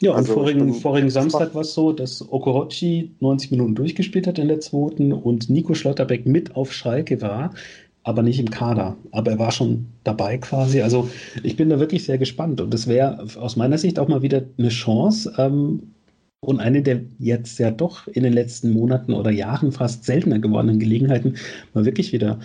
[0.00, 4.38] ja, also und vorigen, vorigen Samstag war es so, dass Okorochi 90 Minuten durchgespielt hat
[4.38, 7.54] in der zweiten und Nico Schlotterbeck mit auf Schalke war,
[8.02, 8.96] aber nicht im Kader.
[9.10, 10.82] Aber er war schon dabei quasi.
[10.82, 11.08] Also
[11.42, 14.42] ich bin da wirklich sehr gespannt und es wäre aus meiner Sicht auch mal wieder
[14.58, 15.94] eine Chance, ähm,
[16.40, 20.78] und eine der jetzt ja doch in den letzten Monaten oder Jahren fast seltener gewordenen
[20.78, 21.36] Gelegenheiten,
[21.74, 22.38] mal wirklich wieder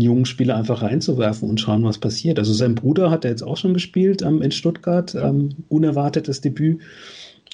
[0.00, 2.38] jungen Spieler einfach reinzuwerfen und schauen, was passiert.
[2.38, 6.82] Also sein Bruder hat er jetzt auch schon gespielt ähm, in Stuttgart, ähm, unerwartetes Debüt.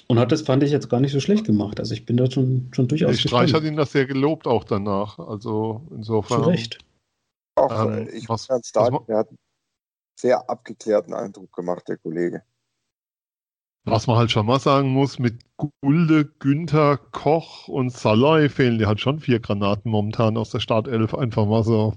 [0.07, 1.79] Und hat das, fand ich, jetzt gar nicht so schlecht gemacht.
[1.79, 4.63] Also ich bin da schon, schon durchaus Der Streich hat ihn das sehr gelobt auch
[4.63, 5.17] danach.
[5.17, 6.43] Also insofern.
[6.43, 6.79] Zu Recht.
[7.55, 8.71] Auch, ähm, ich was, was,
[9.07, 9.37] er hat einen
[10.19, 12.43] sehr abgeklärten Eindruck gemacht, der Kollege.
[13.85, 18.87] Was man halt schon mal sagen muss, mit Gulde, Günther, Koch und Salai fehlen dir
[18.87, 21.13] halt schon vier Granaten momentan aus der Startelf.
[21.13, 21.93] Einfach mal so.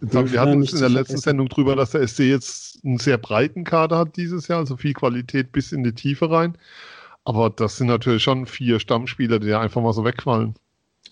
[0.00, 3.18] Haben, wir hatten uns in der letzten Sendung drüber, dass der SC jetzt einen sehr
[3.18, 6.56] breiten Kader hat dieses Jahr, also viel Qualität bis in die Tiefe rein.
[7.24, 10.54] Aber das sind natürlich schon vier Stammspieler, die einfach mal so wegfallen.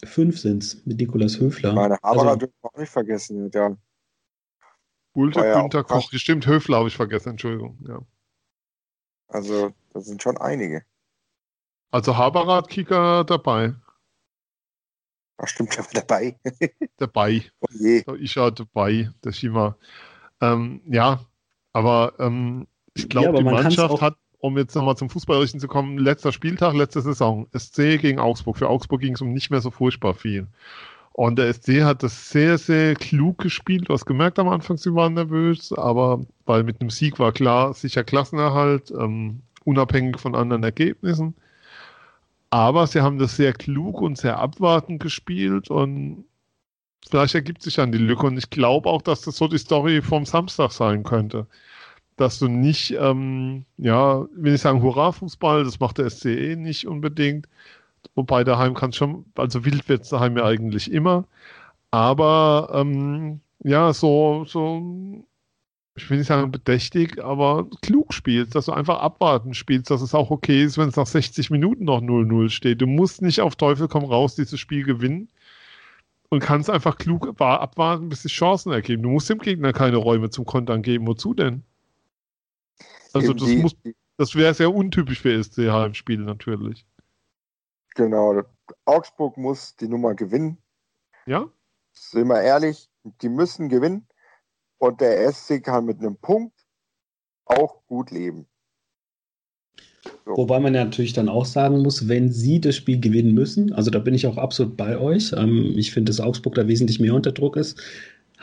[0.05, 1.73] Fünf sind es mit Nikolas Höfler.
[1.73, 3.51] Meine Haberer also, dürfen wir auch nicht vergessen.
[3.53, 3.77] Ja.
[5.13, 6.11] Gulde, Günther, Koch.
[6.13, 7.79] Stimmt, Höfler habe ich vergessen, Entschuldigung.
[7.89, 8.01] Ja.
[9.29, 10.85] Also, das sind schon einige.
[11.91, 13.75] Also Haberat Kicker dabei.
[15.39, 16.39] Ach, stimmt, ja dabei.
[16.97, 17.43] dabei.
[17.61, 18.03] Oh je.
[18.03, 19.77] Da ist ja dabei, der Schima.
[20.41, 21.21] Ähm, ja,
[21.73, 25.99] aber ähm, ich glaube, ja, die Mannschaft hat, um jetzt nochmal zum Fußballerischen zu kommen,
[25.99, 28.57] letzter Spieltag, letzte Saison, SC gegen Augsburg.
[28.57, 30.47] Für Augsburg ging es um nicht mehr so furchtbar viel.
[31.13, 33.89] Und der SC hat das sehr, sehr klug gespielt.
[33.89, 37.73] Du hast gemerkt am Anfang, sie waren nervös, aber weil mit einem Sieg war klar,
[37.73, 41.35] sicher Klassenerhalt, ähm, unabhängig von anderen Ergebnissen.
[42.51, 46.25] Aber sie haben das sehr klug und sehr abwartend gespielt und
[47.09, 48.27] vielleicht ergibt sich dann die Lücke.
[48.27, 51.47] Und ich glaube auch, dass das so die Story vom Samstag sein könnte.
[52.17, 57.47] Dass du nicht, ähm, ja, will ich sagen, Hurra-Fußball, das macht der SCE nicht unbedingt,
[58.15, 61.27] Wobei daheim kann schon, also wild wird es daheim ja eigentlich immer.
[61.91, 64.83] Aber ähm, ja, so, so,
[65.97, 70.15] ich will nicht sagen bedächtig, aber klug spielst, dass du einfach abwarten spielst, dass es
[70.15, 72.83] auch okay ist, wenn es nach 60 Minuten noch 0-0 steht.
[72.83, 75.29] Du musst nicht auf Teufel komm raus dieses Spiel gewinnen
[76.29, 79.03] und kannst einfach klug abwarten, bis sich Chancen ergeben.
[79.03, 81.07] Du musst dem Gegner keine Räume zum Kontern geben.
[81.07, 81.63] Wozu denn?
[83.15, 83.75] Also das muss,
[84.19, 86.85] das wäre sehr untypisch für SCH im Spiel natürlich.
[87.95, 88.43] Genau.
[88.85, 90.59] Augsburg muss die Nummer gewinnen.
[91.25, 91.49] Ja.
[91.93, 92.91] Sind wir ehrlich,
[93.23, 94.07] die müssen gewinnen.
[94.79, 96.55] Und der SC kann mit einem Punkt
[97.45, 98.47] auch gut leben.
[100.25, 100.37] So.
[100.37, 103.91] Wobei man ja natürlich dann auch sagen muss, wenn sie das Spiel gewinnen müssen, also
[103.91, 105.33] da bin ich auch absolut bei euch.
[105.33, 107.81] Ähm, ich finde, dass Augsburg da wesentlich mehr unter Druck ist.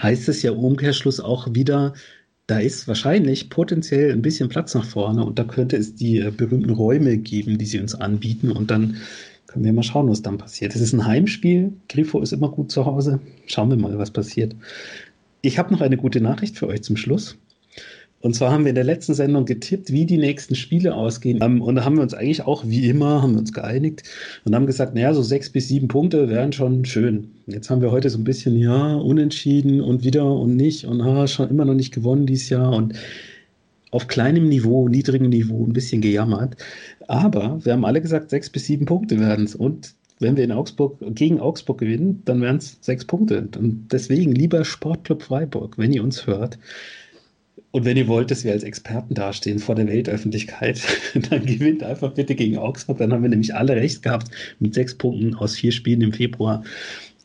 [0.02, 1.94] Heißt es ja Umkehrschluss auch wieder,
[2.48, 6.32] da ist wahrscheinlich potenziell ein bisschen Platz nach vorne und da könnte es die äh,
[6.32, 8.98] berühmten Räume geben, die sie uns anbieten und dann
[9.54, 10.74] Können wir mal schauen, was dann passiert.
[10.74, 11.74] Es ist ein Heimspiel.
[11.88, 13.20] Grifo ist immer gut zu Hause.
[13.46, 14.56] Schauen wir mal, was passiert.
[15.46, 17.38] Ich habe noch eine gute Nachricht für euch zum Schluss.
[18.22, 21.40] Und zwar haben wir in der letzten Sendung getippt, wie die nächsten Spiele ausgehen.
[21.44, 24.04] Ähm, und da haben wir uns eigentlich auch, wie immer, haben wir uns geeinigt
[24.46, 27.32] und haben gesagt, naja, so sechs bis sieben Punkte wären schon schön.
[27.46, 31.28] Jetzt haben wir heute so ein bisschen, ja, unentschieden und wieder und nicht und ha,
[31.28, 32.94] schon immer noch nicht gewonnen dieses Jahr und
[33.92, 36.56] auf kleinem Niveau, niedrigem Niveau ein bisschen gejammert.
[37.10, 39.56] Aber wir haben alle gesagt, sechs bis sieben Punkte werden es.
[39.56, 43.48] Und wenn wir in Augsburg gegen Augsburg gewinnen, dann wären es sechs Punkte.
[43.58, 46.58] Und deswegen, lieber Sportclub Freiburg, wenn ihr uns hört,
[47.72, 50.82] und wenn ihr wollt, dass wir als Experten dastehen vor der Weltöffentlichkeit,
[51.30, 53.00] dann gewinnt einfach bitte gegen Augsburg.
[53.00, 56.64] Dann haben wir nämlich alle recht gehabt mit sechs Punkten aus vier Spielen im Februar.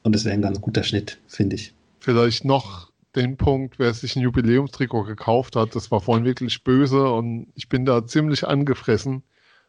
[0.02, 1.74] Und das wäre ein ganz guter Schnitt, finde ich.
[2.00, 7.10] Vielleicht noch den Punkt, wer sich ein Jubiläumstrikot gekauft hat, das war vorhin wirklich böse
[7.10, 9.22] und ich bin da ziemlich angefressen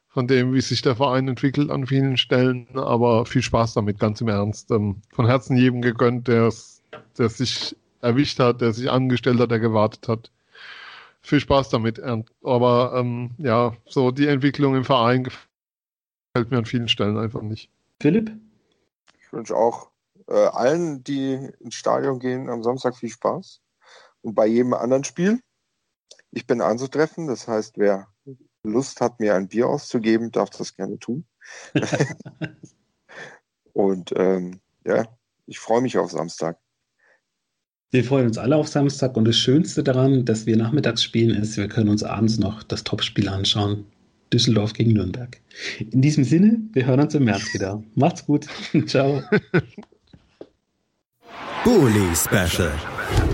[0.09, 2.67] von dem, wie sich der Verein entwickelt an vielen Stellen.
[2.75, 4.71] Aber viel Spaß damit, ganz im Ernst.
[4.71, 10.07] Ähm, von Herzen jedem gegönnt, der sich erwischt hat, der sich angestellt hat, der gewartet
[10.07, 10.31] hat
[11.21, 12.01] viel Spaß damit.
[12.43, 17.69] Aber ähm, ja, so die Entwicklung im Verein gefällt mir an vielen Stellen einfach nicht.
[18.01, 18.31] Philipp?
[19.21, 19.89] Ich wünsche auch
[20.27, 23.61] äh, allen, die ins Stadion gehen, am Samstag viel Spaß.
[24.21, 25.39] Und bei jedem anderen Spiel.
[26.31, 28.07] Ich bin anzutreffen, das heißt, wer
[28.69, 31.25] Lust hat, mir ein Bier auszugeben, darf das gerne tun.
[33.73, 35.05] Und ähm, ja,
[35.45, 36.57] ich freue mich auf Samstag.
[37.91, 41.57] Wir freuen uns alle auf Samstag und das Schönste daran, dass wir nachmittags spielen, ist,
[41.57, 43.85] wir können uns abends noch das Topspiel anschauen.
[44.31, 45.41] Düsseldorf gegen Nürnberg.
[45.79, 47.81] In diesem Sinne, wir hören uns im März wieder.
[47.95, 48.45] Macht's gut.
[48.85, 49.23] Ciao.
[51.63, 52.71] Bully Special.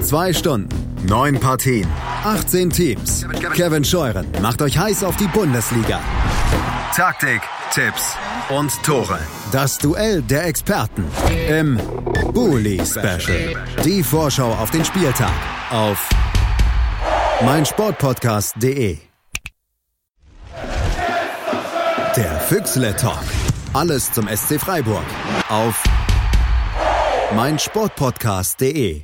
[0.02, 0.70] Zwei Stunden,
[1.06, 1.88] neun Partien,
[2.24, 3.26] 18 Teams.
[3.54, 6.00] Kevin Scheuren macht euch heiß auf die Bundesliga.
[6.96, 7.42] Taktik,
[7.72, 8.16] Tipps
[8.50, 9.20] und Tore.
[9.52, 11.06] Das Duell der Experten
[11.50, 11.80] im
[12.34, 13.56] Bully Special.
[13.84, 15.34] Die Vorschau auf den Spieltag
[15.72, 16.10] auf
[17.44, 18.98] meinsportpodcast.de.
[22.16, 23.24] Der Füchsle Talk.
[23.74, 25.04] Alles zum SC Freiburg
[25.50, 25.84] auf
[27.36, 29.04] meinsportpodcast.de.